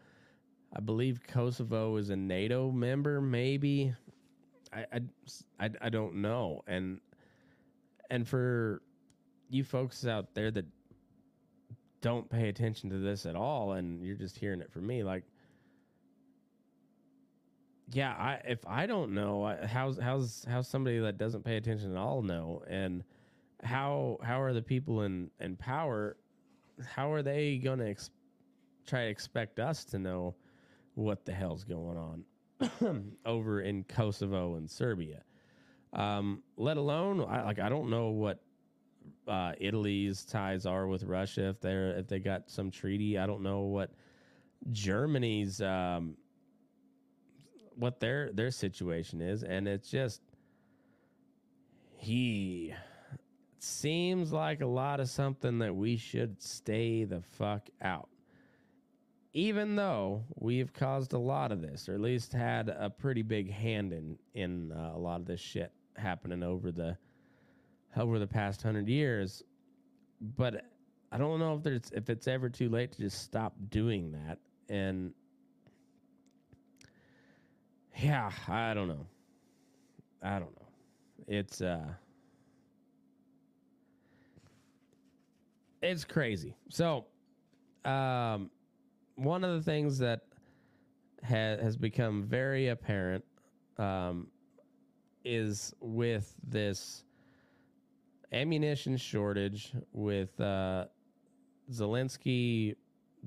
[0.73, 3.93] I believe Kosovo is a NATO member, maybe.
[4.73, 4.85] I,
[5.59, 6.61] I, I, don't know.
[6.65, 7.01] And
[8.09, 8.81] and for
[9.49, 10.65] you folks out there that
[11.99, 15.23] don't pay attention to this at all, and you're just hearing it from me, like,
[17.91, 21.97] yeah, I if I don't know, how's how's how's somebody that doesn't pay attention at
[21.97, 22.63] all know?
[22.67, 23.03] And
[23.63, 26.17] how how are the people in in power?
[26.85, 28.09] How are they going to ex-
[28.87, 30.35] try to expect us to know
[30.95, 35.23] what the hell's going on over in Kosovo and Serbia?
[35.93, 38.41] Um, let alone, I, like I don't know what
[39.27, 43.17] uh, Italy's ties are with Russia if they're if they got some treaty.
[43.17, 43.91] I don't know what
[44.71, 46.15] Germany's um,
[47.75, 50.21] what their their situation is, and it's just
[51.97, 52.73] he
[53.63, 58.09] seems like a lot of something that we should stay the fuck out.
[59.33, 63.49] Even though we've caused a lot of this, or at least had a pretty big
[63.49, 66.97] hand in in uh, a lot of this shit happening over the
[67.95, 69.43] over the past hundred years,
[70.37, 70.65] but
[71.11, 74.39] I don't know if there's if it's ever too late to just stop doing that.
[74.67, 75.13] And
[77.97, 79.05] yeah, I don't know.
[80.21, 80.67] I don't know.
[81.27, 81.85] It's uh
[85.81, 86.55] it's crazy.
[86.69, 87.05] So,
[87.85, 88.49] um,
[89.15, 90.21] one of the things that
[91.23, 93.23] ha- has become very apparent
[93.77, 94.27] um,
[95.23, 97.03] is with this
[98.31, 100.85] ammunition shortage, with uh,
[101.71, 102.75] Zelensky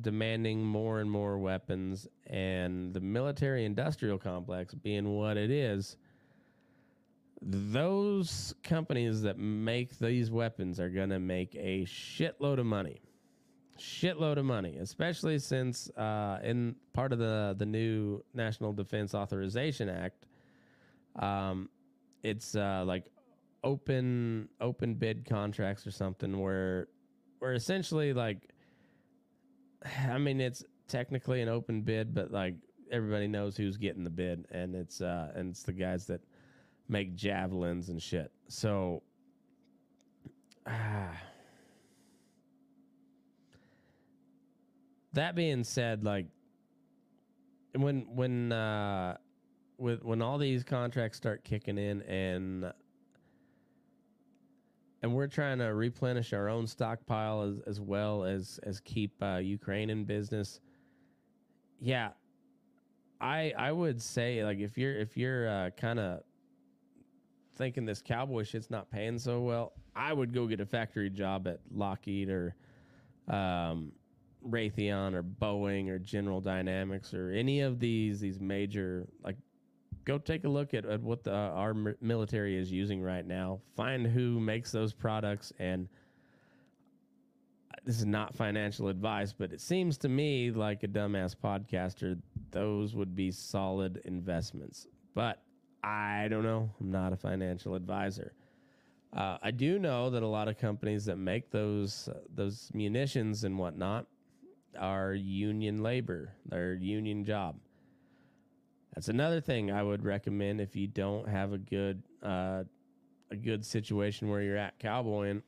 [0.00, 5.96] demanding more and more weapons, and the military industrial complex being what it is
[7.46, 13.00] those companies that make these weapons are going to make a shitload of money.
[13.78, 19.88] Shitload of money, especially since uh, in part of the, the new National Defense Authorization
[19.88, 20.26] Act,
[21.16, 21.68] um,
[22.22, 23.04] it's uh, like
[23.62, 26.86] open open bid contracts or something where
[27.38, 28.50] where essentially like
[30.08, 32.54] I mean it's technically an open bid, but like
[32.90, 36.20] everybody knows who's getting the bid, and it's uh, and it's the guys that
[36.88, 38.30] make javelins and shit.
[38.48, 39.02] So,
[40.66, 41.16] ah.
[45.12, 46.26] that being said, like
[47.74, 49.16] when when uh,
[49.78, 52.72] with when all these contracts start kicking in and
[55.02, 59.36] and we're trying to replenish our own stockpile as, as well as as keep uh,
[59.36, 60.60] Ukraine in business.
[61.80, 62.10] Yeah,
[63.20, 66.22] I I would say like if you're if you're uh, kind of
[67.56, 71.46] thinking this cowboy shit's not paying so well, I would go get a factory job
[71.46, 72.54] at Lockheed or
[73.28, 73.92] um,
[74.46, 79.36] Raytheon or Boeing or General Dynamics or any of these these major like
[80.04, 83.60] go take a look at, at what the, our military is using right now.
[83.74, 85.88] Find who makes those products and
[87.84, 92.18] this is not financial advice, but it seems to me like a dumbass podcaster,
[92.50, 94.86] those would be solid investments.
[95.14, 95.42] But
[95.84, 96.70] I don't know.
[96.80, 98.32] I'm not a financial advisor.
[99.14, 103.44] Uh, I do know that a lot of companies that make those uh, those munitions
[103.44, 104.06] and whatnot
[104.78, 106.32] are union labor.
[106.46, 107.56] They're union job.
[108.94, 112.64] That's another thing I would recommend if you don't have a good uh,
[113.30, 115.42] a good situation where you're at cowboying.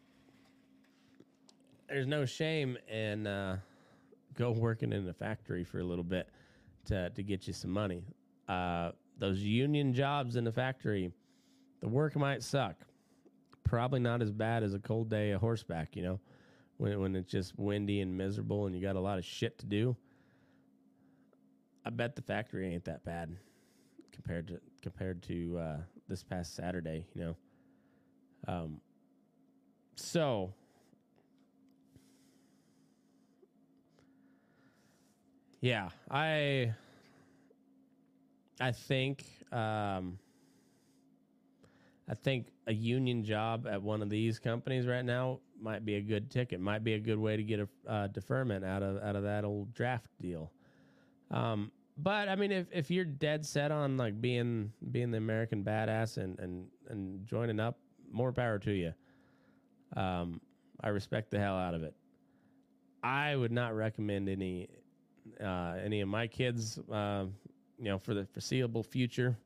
[1.88, 3.58] There's no shame in uh,
[4.34, 6.28] go working in a factory for a little bit
[6.88, 8.04] to to get you some money.
[8.48, 11.10] Uh, those union jobs in the factory,
[11.80, 12.76] the work might suck.
[13.64, 16.20] Probably not as bad as a cold day of horseback, you know,
[16.76, 19.66] when when it's just windy and miserable and you got a lot of shit to
[19.66, 19.96] do.
[21.84, 23.36] I bet the factory ain't that bad
[24.12, 25.76] compared to compared to uh,
[26.08, 27.36] this past Saturday, you know.
[28.48, 28.80] Um,
[29.96, 30.52] so
[35.60, 36.74] yeah, I
[38.60, 40.18] I think um,
[42.08, 46.00] I think a union job at one of these companies right now might be a
[46.00, 46.60] good ticket.
[46.60, 49.44] Might be a good way to get a uh, deferment out of out of that
[49.44, 50.52] old draft deal.
[51.30, 55.64] Um, but I mean, if, if you're dead set on like being being the American
[55.64, 57.78] badass and and and joining up,
[58.10, 58.92] more power to you.
[59.96, 60.40] Um,
[60.80, 61.94] I respect the hell out of it.
[63.02, 64.68] I would not recommend any
[65.42, 67.26] uh, any of my kids uh,
[67.78, 69.36] you know, for the foreseeable future,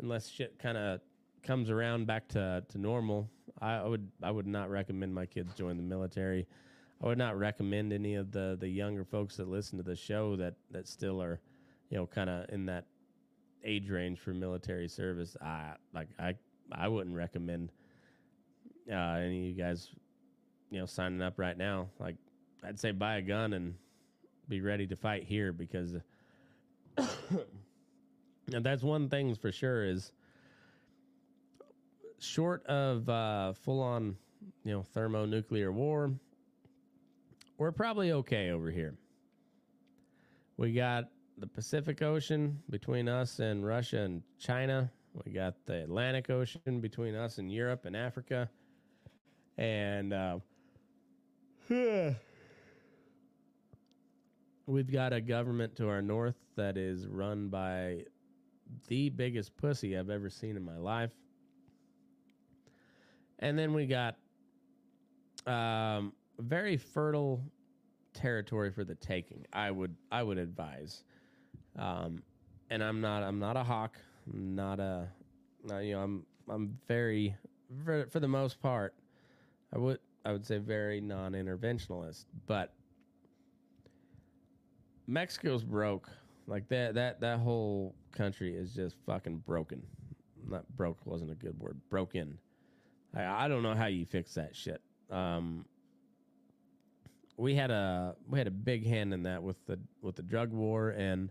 [0.00, 1.00] unless shit kind of
[1.42, 3.28] comes around back to, to normal,
[3.60, 6.46] I, would I would not recommend my kids join the military.
[7.02, 10.36] I would not recommend any of the the younger folks that listen to the show
[10.36, 11.40] that that still are,
[11.88, 12.86] you know, kind of in that
[13.64, 15.36] age range for military service.
[15.40, 16.34] I like I
[16.72, 17.72] I wouldn't recommend
[18.90, 19.88] uh, any of you guys,
[20.70, 21.88] you know, signing up right now.
[21.98, 22.16] Like
[22.62, 23.74] I'd say buy a gun and
[24.48, 25.96] be ready to fight here because
[26.98, 30.12] and that's one thing for sure is
[32.18, 34.16] short of uh, full on,
[34.64, 36.12] you know, thermonuclear war,
[37.58, 38.94] we're probably okay over here.
[40.56, 41.08] We got
[41.38, 44.90] the Pacific Ocean between us and Russia and China.
[45.24, 48.48] We got the Atlantic Ocean between us and Europe and Africa.
[49.56, 50.38] And uh,
[54.70, 58.04] we've got a government to our north that is run by
[58.86, 61.12] the biggest pussy I've ever seen in my life.
[63.40, 64.16] And then we got
[65.46, 67.42] um, very fertile
[68.14, 69.44] territory for the taking.
[69.52, 71.02] I would I would advise.
[71.76, 72.22] Um,
[72.70, 73.96] and I'm not I'm not a hawk.
[74.32, 75.08] I'm not a
[75.64, 77.34] not, you know I'm I'm very
[77.84, 78.94] for, for the most part
[79.74, 82.74] I would I would say very non-interventionalist, but
[85.10, 86.08] Mexico's broke.
[86.46, 89.82] Like that that that whole country is just fucking broken.
[90.48, 91.78] Not broke wasn't a good word.
[91.90, 92.38] Broken.
[93.14, 94.80] I, I don't know how you fix that shit.
[95.10, 95.64] Um,
[97.36, 100.52] we had a we had a big hand in that with the with the drug
[100.52, 101.30] war and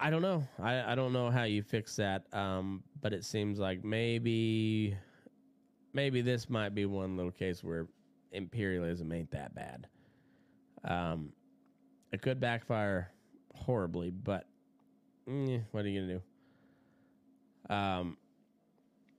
[0.00, 0.46] I don't know.
[0.60, 2.24] I, I don't know how you fix that.
[2.32, 4.96] Um, but it seems like maybe
[5.92, 7.86] maybe this might be one little case where
[8.32, 9.86] imperialism ain't that bad.
[10.84, 11.32] Um,
[12.12, 13.10] it could backfire
[13.54, 14.46] horribly, but
[15.28, 16.20] eh, what are you gonna
[17.68, 17.74] do?
[17.74, 18.16] Um,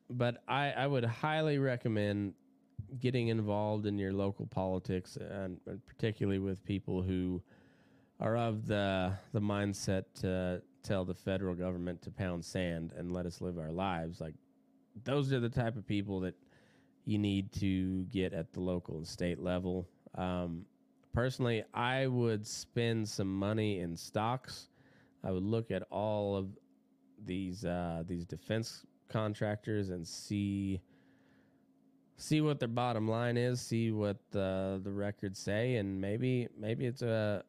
[0.09, 2.33] but I, I would highly recommend
[2.99, 7.41] getting involved in your local politics and, and particularly with people who
[8.19, 13.25] are of the the mindset to tell the federal government to pound sand and let
[13.25, 14.33] us live our lives like
[15.03, 16.35] those are the type of people that
[17.05, 20.65] you need to get at the local and state level um,
[21.17, 24.69] personally i would spend some money in stocks
[25.23, 26.47] i would look at all of
[27.25, 30.79] these uh, these defense contractors and see
[32.17, 36.85] see what their bottom line is, see what the the records say, and maybe maybe
[36.85, 37.43] it's a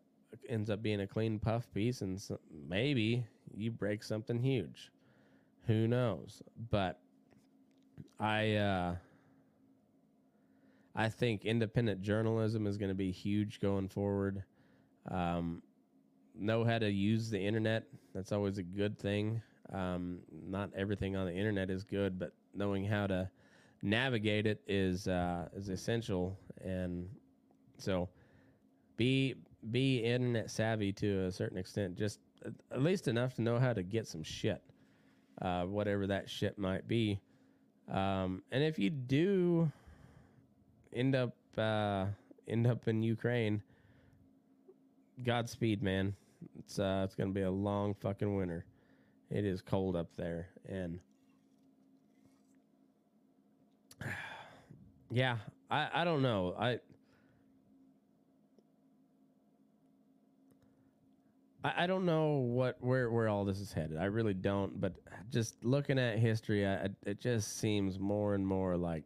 [0.49, 2.39] ends up being a clean puff piece, and so,
[2.69, 3.25] maybe
[3.57, 4.91] you break something huge.
[5.67, 6.43] Who knows?
[6.71, 7.01] But
[8.21, 8.95] I uh,
[10.99, 14.43] I think independent journalism is going to be huge going forward.
[15.09, 15.63] Um,
[16.35, 17.85] know how to use the internet.
[18.17, 19.41] That's always a good thing.
[19.73, 23.31] Um, not everything on the internet is good, but knowing how to
[23.81, 26.37] navigate it is uh, is essential.
[26.65, 27.09] And
[27.77, 28.09] so,
[28.97, 29.37] be
[29.71, 32.19] be internet savvy to a certain extent, just
[32.73, 34.63] at least enough to know how to get some shit,
[35.43, 37.21] uh, whatever that shit might be.
[37.89, 39.71] Um, and if you do
[40.99, 42.07] end up uh,
[42.49, 43.63] end up in Ukraine,
[45.25, 46.15] Godspeed, man.
[46.59, 48.65] It's uh, it's gonna be a long fucking winter.
[49.31, 50.99] It is cold up there, and
[55.11, 55.37] yeah,
[55.71, 56.55] I I don't know.
[56.59, 56.81] I
[61.65, 63.99] I, don't know what where where all this is headed.
[63.99, 64.81] I really don't.
[64.81, 64.95] But
[65.31, 69.03] just looking at history, I, it just seems more and more like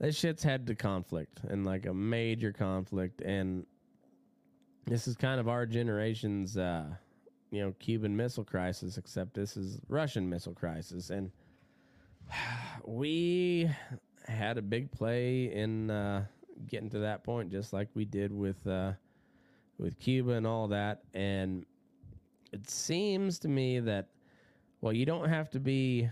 [0.00, 3.66] this shit's had to conflict and like a major conflict, and
[4.86, 6.56] this is kind of our generation's.
[6.56, 6.86] Uh,
[7.50, 11.30] you know Cuban Missile Crisis, except this is Russian Missile Crisis, and
[12.84, 13.70] we
[14.26, 16.24] had a big play in uh,
[16.66, 18.92] getting to that point, just like we did with uh,
[19.78, 21.02] with Cuba and all that.
[21.14, 21.64] And
[22.52, 24.08] it seems to me that
[24.80, 26.08] well, you don't have to be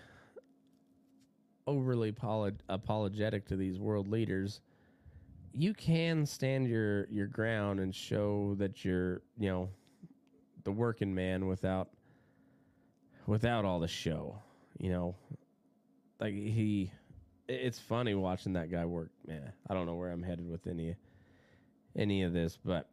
[1.68, 2.14] overly
[2.68, 4.62] apologetic to these world leaders.
[5.52, 9.68] You can stand your your ground and show that you're you know
[10.64, 11.90] the working man without
[13.26, 14.40] without all the show.
[14.78, 15.14] You know,
[16.18, 16.90] like he.
[17.48, 19.10] It's funny watching that guy work.
[19.26, 20.96] Man, I don't know where I'm headed with any
[21.96, 22.88] any of this, but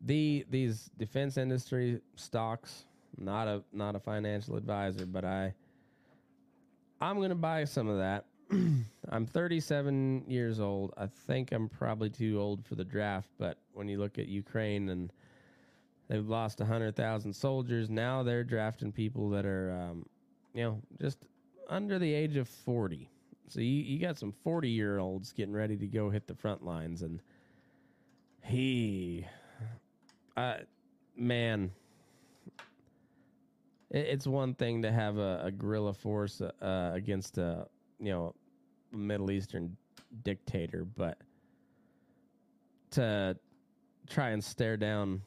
[0.00, 2.84] the these defense industry stocks.
[3.18, 5.54] Not a not a financial advisor, but I
[7.00, 8.26] I'm gonna buy some of that
[9.10, 10.92] I'm 37 years old.
[10.96, 14.88] I think I'm probably too old for the draft, but when you look at Ukraine
[14.90, 15.12] and
[16.08, 17.90] they've lost 100,000 soldiers.
[17.90, 20.06] Now they're drafting people that are, um,
[20.54, 21.18] you know, just
[21.68, 23.08] under the age of 40.
[23.48, 26.64] So you, you got some 40 year olds getting ready to go hit the front
[26.64, 27.02] lines.
[27.02, 27.20] And
[28.42, 29.26] he,
[30.36, 30.58] uh,
[31.16, 31.72] man,
[33.96, 37.66] it's one thing to have a, a guerrilla force uh, against a,
[37.98, 38.34] you know,
[38.92, 39.76] Middle Eastern
[40.22, 41.18] dictator, but
[42.92, 43.36] to
[44.08, 45.22] try and stare down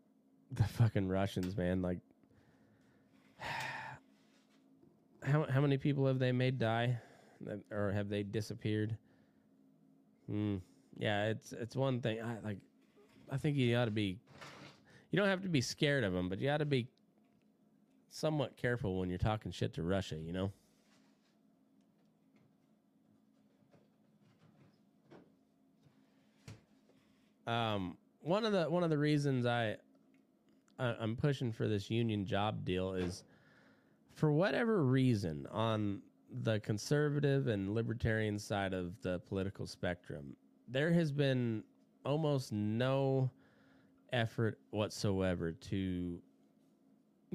[0.52, 1.98] the fucking Russians, man, like
[5.22, 6.98] how how many people have they made die,
[7.70, 8.96] or have they disappeared?
[10.28, 10.56] Hmm.
[10.98, 12.20] Yeah, it's it's one thing.
[12.20, 12.58] I like.
[13.30, 14.18] I think you ought to be.
[15.10, 16.88] You don't have to be scared of them, but you ought to be
[18.12, 20.16] somewhat careful when you're talking shit to Russia.
[20.16, 20.52] You know.
[27.46, 29.76] Um, one of the one of the reasons I,
[30.78, 33.24] I I'm pushing for this union job deal is,
[34.12, 36.02] for whatever reason, on
[36.44, 40.36] the conservative and libertarian side of the political spectrum,
[40.68, 41.64] there has been
[42.04, 43.30] almost no
[44.12, 46.20] effort whatsoever to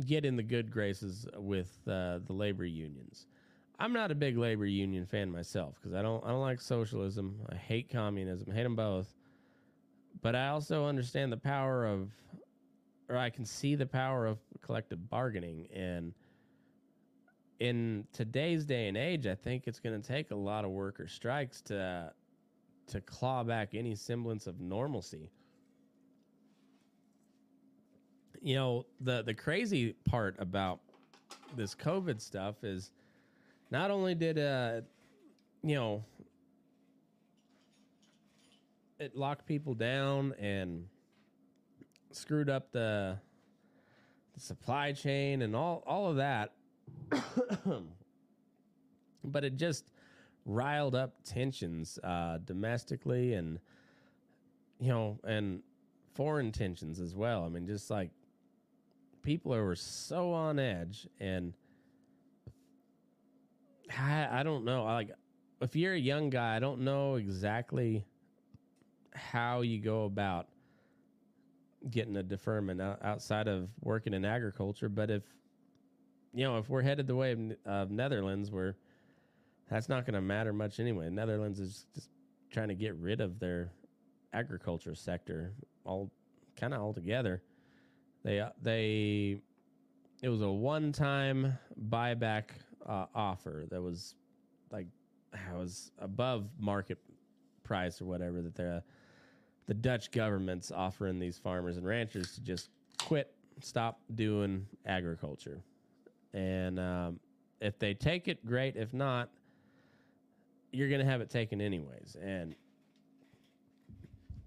[0.05, 3.27] get in the good graces with uh, the labor unions.
[3.79, 7.39] I'm not a big labor union fan myself because I don't I don't like socialism.
[7.51, 8.49] I hate communism.
[8.51, 9.13] I hate them both
[10.21, 12.09] but I also understand the power of,
[13.09, 15.67] or I can see the power of collective bargaining.
[15.73, 16.13] And
[17.59, 21.07] in today's day and age, I think it's going to take a lot of worker
[21.07, 22.11] strikes to
[22.87, 25.29] to claw back any semblance of normalcy.
[28.41, 30.80] You know, the the crazy part about
[31.55, 32.91] this COVID stuff is
[33.72, 34.81] not only did uh
[35.64, 36.03] you know
[38.99, 40.85] it locked people down and
[42.11, 43.18] screwed up the,
[44.34, 46.53] the supply chain and all all of that.
[49.23, 49.85] but it just
[50.45, 53.59] riled up tensions uh, domestically and
[54.80, 55.61] you know and
[56.15, 57.43] foreign tensions as well.
[57.45, 58.09] I mean, just like
[59.27, 61.51] people are were so on edge and
[63.99, 64.85] I, I don't know.
[64.85, 65.11] Like
[65.59, 68.05] if you're a young guy, I don't know exactly
[69.13, 70.47] how you go about
[71.89, 74.87] getting a deferment outside of working in agriculture.
[74.87, 75.23] But if
[76.33, 78.77] you know, if we're headed the way of, of Netherlands, where
[79.69, 81.09] that's not going to matter much anyway.
[81.09, 82.07] Netherlands is just
[82.49, 83.73] trying to get rid of their
[84.31, 85.51] agriculture sector
[85.83, 86.09] all
[86.55, 87.41] kind of altogether.
[88.23, 89.39] They uh, they
[90.22, 91.57] it was a one time
[91.89, 92.49] buyback
[92.85, 94.15] uh, offer that was
[94.72, 94.88] like
[95.56, 96.98] was above market
[97.64, 98.84] price or whatever that they're
[99.68, 105.61] the Dutch government's offering these farmers and ranchers to just quit, stop doing agriculture.
[106.34, 107.19] And um,
[107.60, 108.77] if they take it, great.
[108.77, 109.30] If not,
[110.72, 112.15] you're to have it taken anyways.
[112.22, 112.56] And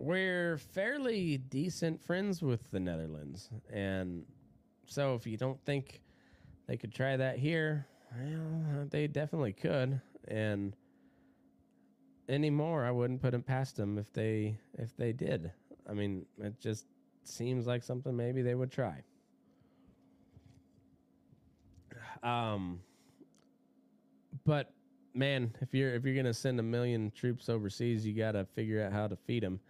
[0.01, 3.51] we're fairly decent friends with the Netherlands.
[3.71, 4.25] And
[4.87, 6.01] so if you don't think
[6.67, 7.87] they could try that here,
[8.19, 10.01] well, they definitely could.
[10.27, 10.75] And
[12.31, 15.53] anymore, I wouldn't put it past them if they if they did.
[15.89, 16.87] I mean, it just
[17.25, 19.03] seems like something maybe they would try.
[22.23, 22.81] Um,
[24.45, 24.73] but
[25.15, 28.83] man, if you're if you're gonna send a million troops overseas, you got to figure
[28.83, 29.61] out how to feed them,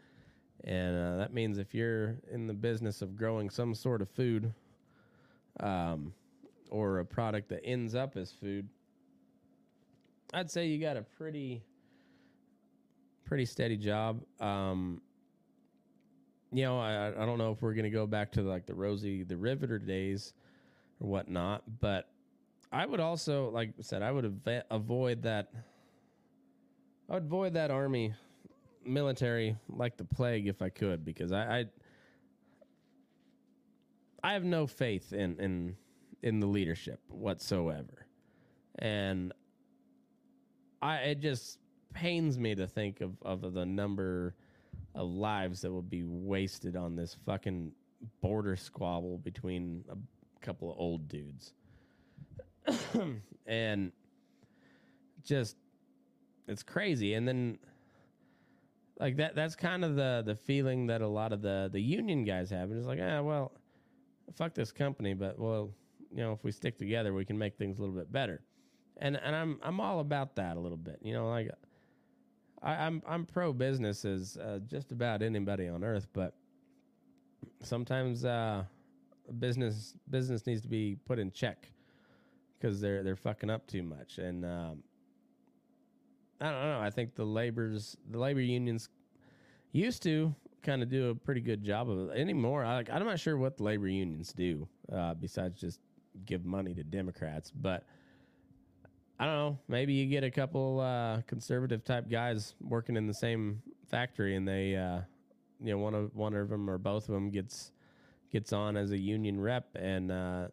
[0.64, 4.52] and uh, that means if you're in the business of growing some sort of food,
[5.60, 6.12] um,
[6.70, 8.68] or a product that ends up as food,
[10.32, 11.62] I'd say you got a pretty
[13.24, 14.20] pretty steady job.
[14.40, 15.00] Um,
[16.52, 18.74] you know, I, I don't know if we're going to go back to like the
[18.74, 20.32] Rosie the Riveter days
[21.00, 22.08] or whatnot, but
[22.72, 25.52] I would also, like I said, I would av- avoid that.
[27.08, 28.14] I would avoid that army
[28.84, 31.64] military like the plague if I could, because I, I,
[34.22, 35.76] I have no faith in in
[36.22, 38.06] in the leadership whatsoever,
[38.78, 39.32] and
[40.82, 41.58] I it just
[41.92, 44.34] pains me to think of, of the number
[44.94, 47.72] of lives that will be wasted on this fucking
[48.20, 49.96] border squabble between a
[50.44, 51.52] couple of old dudes.
[53.46, 53.92] and
[55.24, 55.56] just
[56.48, 57.14] it's crazy.
[57.14, 57.58] And then
[59.00, 62.24] like that that's kind of the the feeling that a lot of the the union
[62.24, 62.70] guys have.
[62.70, 63.52] And It's like, ah, well,
[64.36, 65.72] fuck this company, but well,
[66.12, 68.42] you know, if we stick together, we can make things a little bit better.
[68.98, 70.98] And and I'm I'm all about that a little bit.
[71.02, 71.50] You know, like
[72.62, 76.34] I, am I'm, I'm pro business as uh, just about anybody on earth, but
[77.62, 78.64] sometimes uh,
[79.38, 81.70] business business needs to be put in check
[82.58, 84.18] because they're they're fucking up too much.
[84.18, 84.82] And um,
[86.40, 86.80] I don't know.
[86.80, 88.88] I think the labor's the labor unions
[89.72, 92.64] used to kind of do a pretty good job of it anymore.
[92.64, 95.80] I, I'm not sure what the labor unions do uh, besides just
[96.26, 97.84] give money to Democrats, but
[99.18, 99.58] I don't know.
[99.68, 104.48] Maybe you get a couple uh, conservative type guys working in the same factory, and
[104.48, 105.00] they, uh,
[105.62, 107.72] you know, one of one of them or both of them gets
[108.32, 110.48] gets on as a union rep and uh,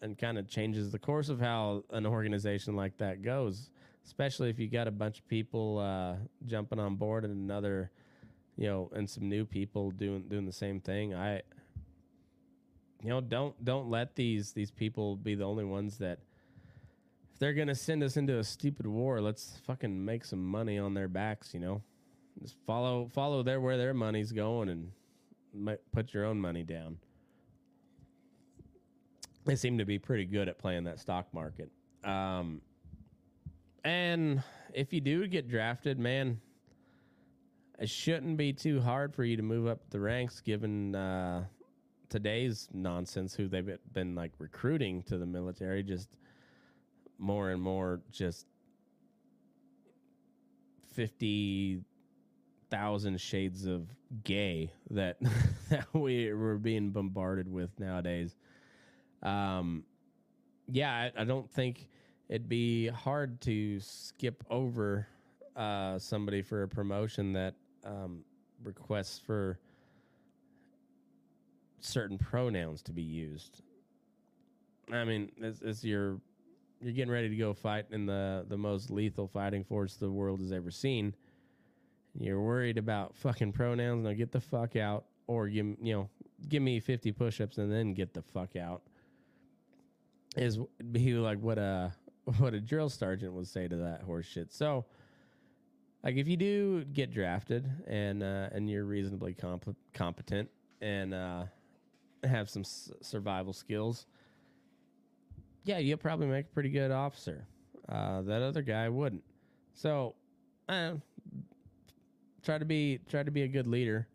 [0.00, 3.70] and kind of changes the course of how an organization like that goes.
[4.04, 6.16] Especially if you got a bunch of people uh,
[6.46, 7.90] jumping on board and another,
[8.56, 11.14] you know, and some new people doing doing the same thing.
[11.14, 11.42] I,
[13.02, 16.18] you know, don't don't let these these people be the only ones that
[17.32, 20.94] if they're gonna send us into a stupid war, let's fucking make some money on
[20.94, 21.82] their backs, you know.
[22.42, 26.98] Just follow follow their where their money's going and put your own money down.
[29.44, 31.70] They seem to be pretty good at playing that stock market.
[32.02, 32.60] Um,
[33.84, 34.42] and
[34.72, 36.40] if you do get drafted, man,
[37.78, 41.44] it shouldn't be too hard for you to move up the ranks given uh,
[42.08, 46.16] today's nonsense who they've been like recruiting to the military just
[47.18, 48.46] more and more just
[50.94, 53.88] 50,000 shades of
[54.22, 55.16] gay that
[55.70, 58.36] that we we're being bombarded with nowadays.
[59.22, 59.82] Um
[60.70, 61.88] yeah, I, I don't think
[62.28, 65.06] it'd be hard to skip over
[65.56, 68.24] uh somebody for a promotion that um
[68.62, 69.58] requests for
[71.84, 73.62] certain pronouns to be used.
[74.92, 76.18] I mean, it's, it's your
[76.80, 80.40] you're getting ready to go fight in the the most lethal fighting force the world
[80.40, 81.14] has ever seen.
[82.18, 84.04] You're worried about fucking pronouns.
[84.04, 86.08] Now get the fuck out, or give you know
[86.48, 88.82] give me 50 push-ups and then get the fuck out.
[90.36, 90.58] Is
[90.90, 91.92] be like what a
[92.38, 94.52] what a drill sergeant would say to that horse shit.
[94.52, 94.84] So,
[96.02, 100.48] like if you do get drafted and uh, and you're reasonably comp- competent
[100.80, 101.44] and uh,
[102.24, 104.06] have some s- survival skills,
[105.64, 107.46] yeah, you'll probably make a pretty good officer.
[107.88, 109.24] Uh, that other guy wouldn't.
[109.74, 110.14] So,
[110.68, 110.94] uh,
[112.42, 114.06] try to be try to be a good leader.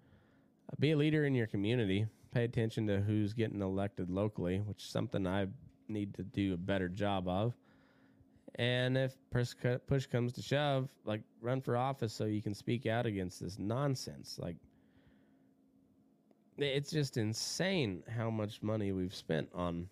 [0.72, 2.08] Uh, be a leader in your community.
[2.32, 5.48] Pay attention to who's getting elected locally, which is something I
[5.88, 7.54] need to do a better job of.
[8.60, 9.54] And if push,
[10.08, 14.38] comes to shove, like run for office so you can speak out against this nonsense.
[14.38, 14.58] Like
[16.58, 19.88] it's just insane how much money we've spent on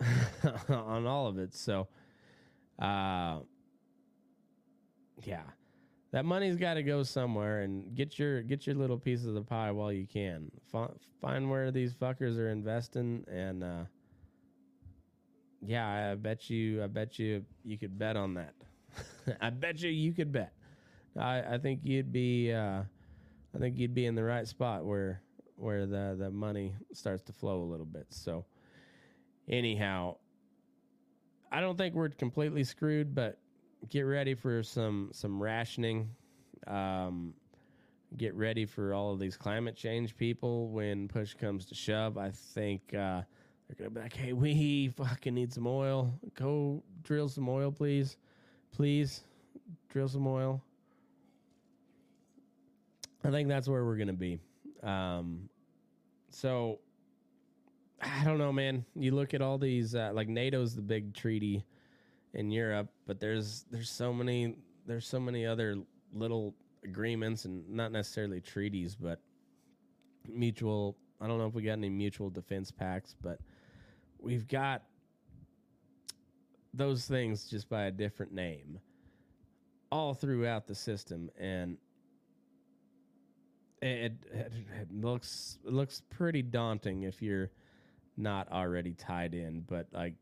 [0.68, 1.54] on all of it.
[1.54, 1.88] So,
[2.78, 3.38] uh,
[5.24, 5.44] yeah,
[6.10, 9.40] that money's got to go somewhere, and get your get your little piece of the
[9.40, 10.50] pie while you can.
[10.74, 10.90] F-
[11.22, 13.84] find where these fuckers are investing, and uh,
[15.64, 18.54] yeah, I bet you, I bet you, you could bet on that.
[19.40, 20.52] I bet you, you could bet.
[21.18, 22.82] I, I think you'd be, uh,
[23.54, 25.22] I think you'd be in the right spot where
[25.56, 28.06] where the the money starts to flow a little bit.
[28.10, 28.44] So
[29.48, 30.16] anyhow,
[31.50, 33.38] I don't think we're completely screwed, but
[33.88, 36.10] get ready for some some rationing.
[36.66, 37.34] Um,
[38.16, 42.18] get ready for all of these climate change people when push comes to shove.
[42.18, 43.22] I think uh,
[43.66, 46.12] they're gonna be like, "Hey, we fucking need some oil.
[46.34, 48.16] Go drill some oil, please,
[48.72, 49.22] please,
[49.88, 50.62] drill some oil."
[53.24, 54.38] I think that's where we're gonna be.
[54.82, 55.48] Um,
[56.30, 56.78] so
[58.00, 58.84] I don't know, man.
[58.94, 61.64] You look at all these uh, like NATO's the big treaty
[62.34, 64.56] in Europe, but there's there's so many
[64.86, 65.76] there's so many other
[66.12, 69.20] little agreements and not necessarily treaties, but
[70.28, 70.96] mutual.
[71.20, 73.40] I don't know if we got any mutual defense pacts, but
[74.26, 74.82] we've got
[76.74, 78.80] those things just by a different name
[79.92, 81.78] all throughout the system, and
[83.80, 87.50] it, it, it looks it looks pretty daunting if you're
[88.16, 90.14] not already tied in, but like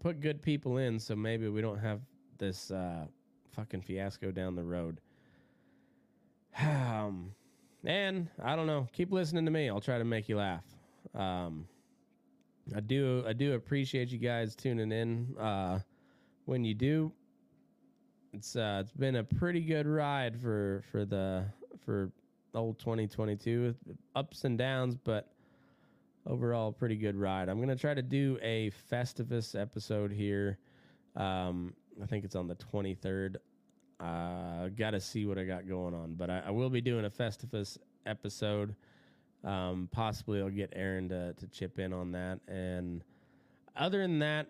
[0.00, 2.00] put good people in so maybe we don't have
[2.38, 3.06] this uh,
[3.50, 5.00] fucking fiasco down the road.
[6.58, 7.32] Um,
[7.84, 8.88] and I don't know.
[8.92, 9.68] Keep listening to me.
[9.68, 10.64] I'll try to make you laugh.
[11.14, 11.66] Um,
[12.74, 13.24] I do.
[13.26, 15.36] I do appreciate you guys tuning in.
[15.38, 15.80] Uh,
[16.46, 17.12] when you do,
[18.32, 21.44] it's uh, it's been a pretty good ride for for the
[21.84, 22.10] for
[22.54, 23.74] old 2022
[24.14, 25.32] ups and downs, but
[26.26, 27.48] overall pretty good ride.
[27.48, 30.58] I'm gonna try to do a Festivus episode here.
[31.14, 33.36] Um, I think it's on the 23rd.
[33.98, 37.06] Uh, got to see what I got going on, but I, I will be doing
[37.06, 38.74] a Festivus episode.
[39.46, 42.40] Um, possibly I'll get Aaron to, to chip in on that.
[42.48, 43.02] And
[43.76, 44.48] other than that,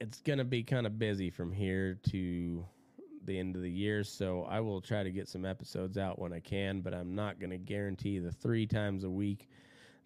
[0.00, 2.64] it's going to be kind of busy from here to
[3.24, 4.04] the end of the year.
[4.04, 7.40] So I will try to get some episodes out when I can, but I'm not
[7.40, 9.48] going to guarantee the three times a week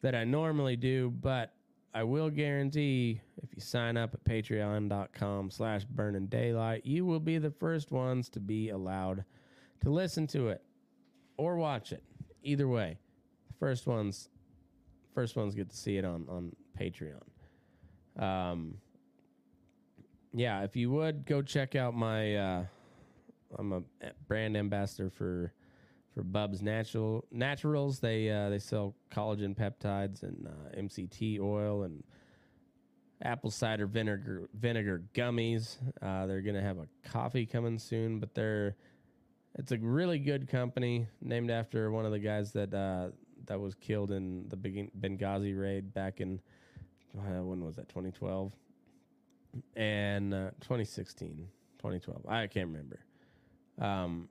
[0.03, 1.11] that I normally do.
[1.11, 1.53] But
[1.93, 7.39] I will guarantee if you sign up at patreon.com slash burning daylight, you will be
[7.39, 9.25] the first ones to be allowed
[9.81, 10.63] to listen to it
[11.39, 12.03] or watch it.
[12.43, 12.99] Either way,
[13.59, 14.29] first ones
[15.15, 17.23] first ones get to see it on on Patreon.
[18.23, 18.79] Um
[20.33, 22.65] yeah, if you would go check out my uh
[23.59, 23.83] I'm a
[24.27, 25.53] brand ambassador for
[26.17, 28.01] for Bub's Natural Naturals.
[28.01, 32.03] They uh, they sell collagen peptides and uh, MCT oil and
[33.23, 35.77] apple cider vinegar vinegar gummies.
[36.03, 38.77] Uh, they're gonna have a coffee coming soon, but they're
[39.59, 43.09] it's a really good company named after one of the guys that uh,
[43.47, 46.41] that was killed in the Benghazi raid back in
[47.17, 48.53] uh, when was that 2012
[49.75, 51.49] and uh, 2016
[51.79, 53.01] 2012 I can't remember
[53.81, 54.29] um,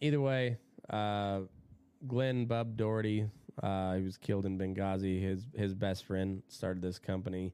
[0.00, 0.58] either way,
[0.90, 1.40] uh,
[2.06, 3.26] Glen Bub Doherty,
[3.62, 5.20] uh, he was killed in Benghazi.
[5.20, 7.52] His his best friend started this company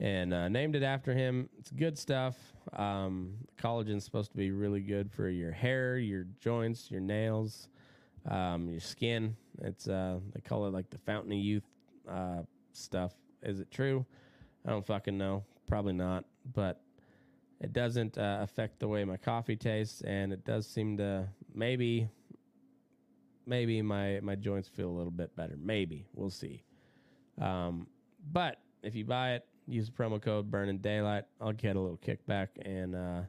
[0.00, 1.48] and uh, named it after him.
[1.58, 2.36] It's good stuff.
[2.74, 7.68] Um, collagen's supposed to be really good for your hair, your joints, your nails,
[8.28, 9.36] um, your skin.
[9.60, 11.64] It's uh, they call it like the fountain of youth
[12.08, 12.42] uh,
[12.72, 13.12] stuff.
[13.42, 14.06] Is it true?
[14.66, 15.44] I don't fucking know.
[15.66, 16.24] Probably not.
[16.52, 16.80] But
[17.60, 22.08] it doesn't uh, affect the way my coffee tastes, and it does seem to maybe
[23.46, 25.56] maybe my my joints feel a little bit better.
[25.58, 26.64] Maybe we'll see.
[27.40, 27.86] Um,
[28.32, 31.24] but if you buy it, use the promo code Burning Daylight.
[31.40, 33.20] I'll get a little kickback, and uh,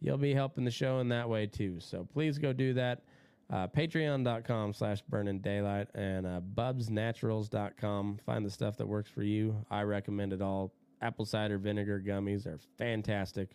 [0.00, 1.78] you'll be helping the show in that way too.
[1.80, 3.02] So please go do that.
[3.48, 8.18] Uh, Patreon.com slash burning daylight and uh, bubsnaturals.com.
[8.26, 9.64] Find the stuff that works for you.
[9.70, 10.72] I recommend it all.
[11.00, 13.50] Apple cider vinegar gummies are fantastic.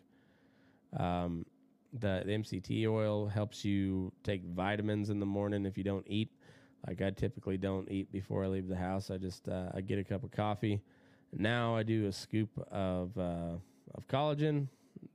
[0.97, 1.45] Um,
[1.93, 6.29] the, the MCT oil helps you take vitamins in the morning if you don't eat.
[6.87, 9.11] Like I typically don't eat before I leave the house.
[9.11, 10.81] I just uh, I get a cup of coffee.
[11.33, 13.55] Now I do a scoop of uh,
[13.93, 14.67] of collagen,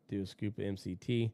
[0.09, 1.31] do a scoop of MCT,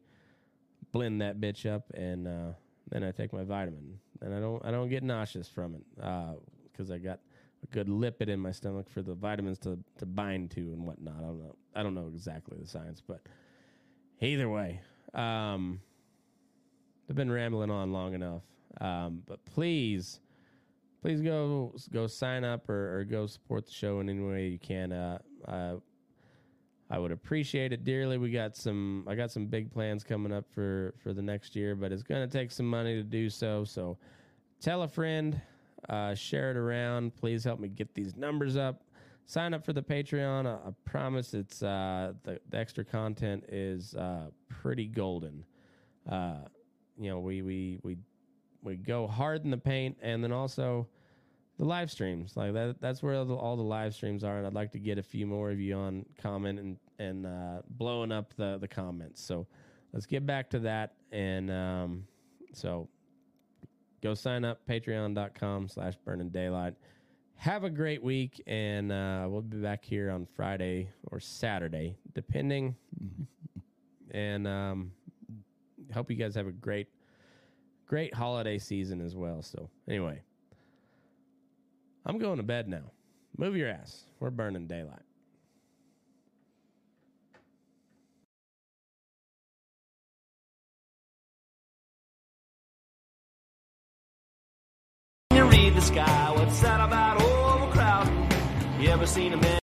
[0.91, 2.51] blend that bitch up, and uh,
[2.93, 3.99] then I take my vitamin.
[4.21, 5.83] And I don't I don't get nauseous from it
[6.71, 7.19] because uh, I got
[7.63, 11.15] a good lipid in my stomach for the vitamins to to bind to and whatnot.
[11.17, 13.21] I don't know I don't know exactly the science, but
[14.23, 14.79] Either way,
[15.13, 15.81] um,
[17.09, 18.43] I've been rambling on long enough.
[18.79, 20.21] Um, but please,
[21.01, 24.59] please go go sign up or, or, go support the show in any way you
[24.59, 24.93] can.
[24.93, 25.75] Uh, uh,
[26.93, 28.19] I would appreciate it dearly.
[28.19, 29.03] We got some.
[29.07, 32.29] I got some big plans coming up for for the next year, but it's going
[32.29, 33.63] to take some money to do so.
[33.63, 33.97] So,
[34.61, 35.41] tell a friend,
[35.89, 37.15] uh, share it around.
[37.15, 38.83] Please help me get these numbers up
[39.25, 40.45] sign up for the Patreon.
[40.45, 45.45] I, I promise it's uh, the, the, extra content is uh, pretty golden.
[46.07, 46.41] Uh,
[46.99, 47.97] you know, we we we
[48.61, 50.87] we go hard in the paint, and then also
[51.57, 52.35] the live streams.
[52.35, 54.79] Like that, that's where all the, all the live streams are, and I'd like to
[54.79, 58.67] get a few more of you on comment and and uh, blowing up the the
[58.67, 59.23] comments.
[59.23, 59.47] So
[59.91, 62.07] let's get back to that, and um,
[62.53, 62.87] so
[64.01, 66.75] go sign up patreon.com slash burning daylight
[67.43, 72.75] have a great week, and uh, we'll be back here on Friday or Saturday, depending.
[74.11, 74.91] and um,
[75.93, 76.87] hope you guys have a great,
[77.85, 79.41] great holiday season as well.
[79.41, 80.21] So, anyway,
[82.05, 82.91] I'm going to bed now.
[83.37, 84.05] Move your ass.
[84.19, 84.99] We're burning daylight.
[95.33, 98.29] You read the sky, what's that about oh, overcrowding?
[98.79, 99.59] You ever seen a man?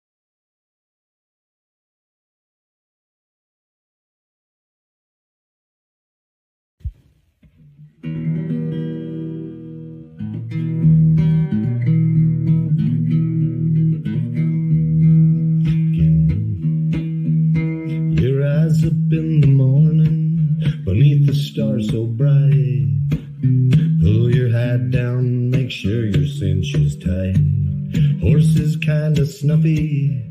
[8.01, 8.58] Your
[21.59, 22.87] stars so bright.
[24.01, 27.35] Pull your hat down, make sure your cinch is tight.
[28.21, 30.23] Horses kinda snuffy,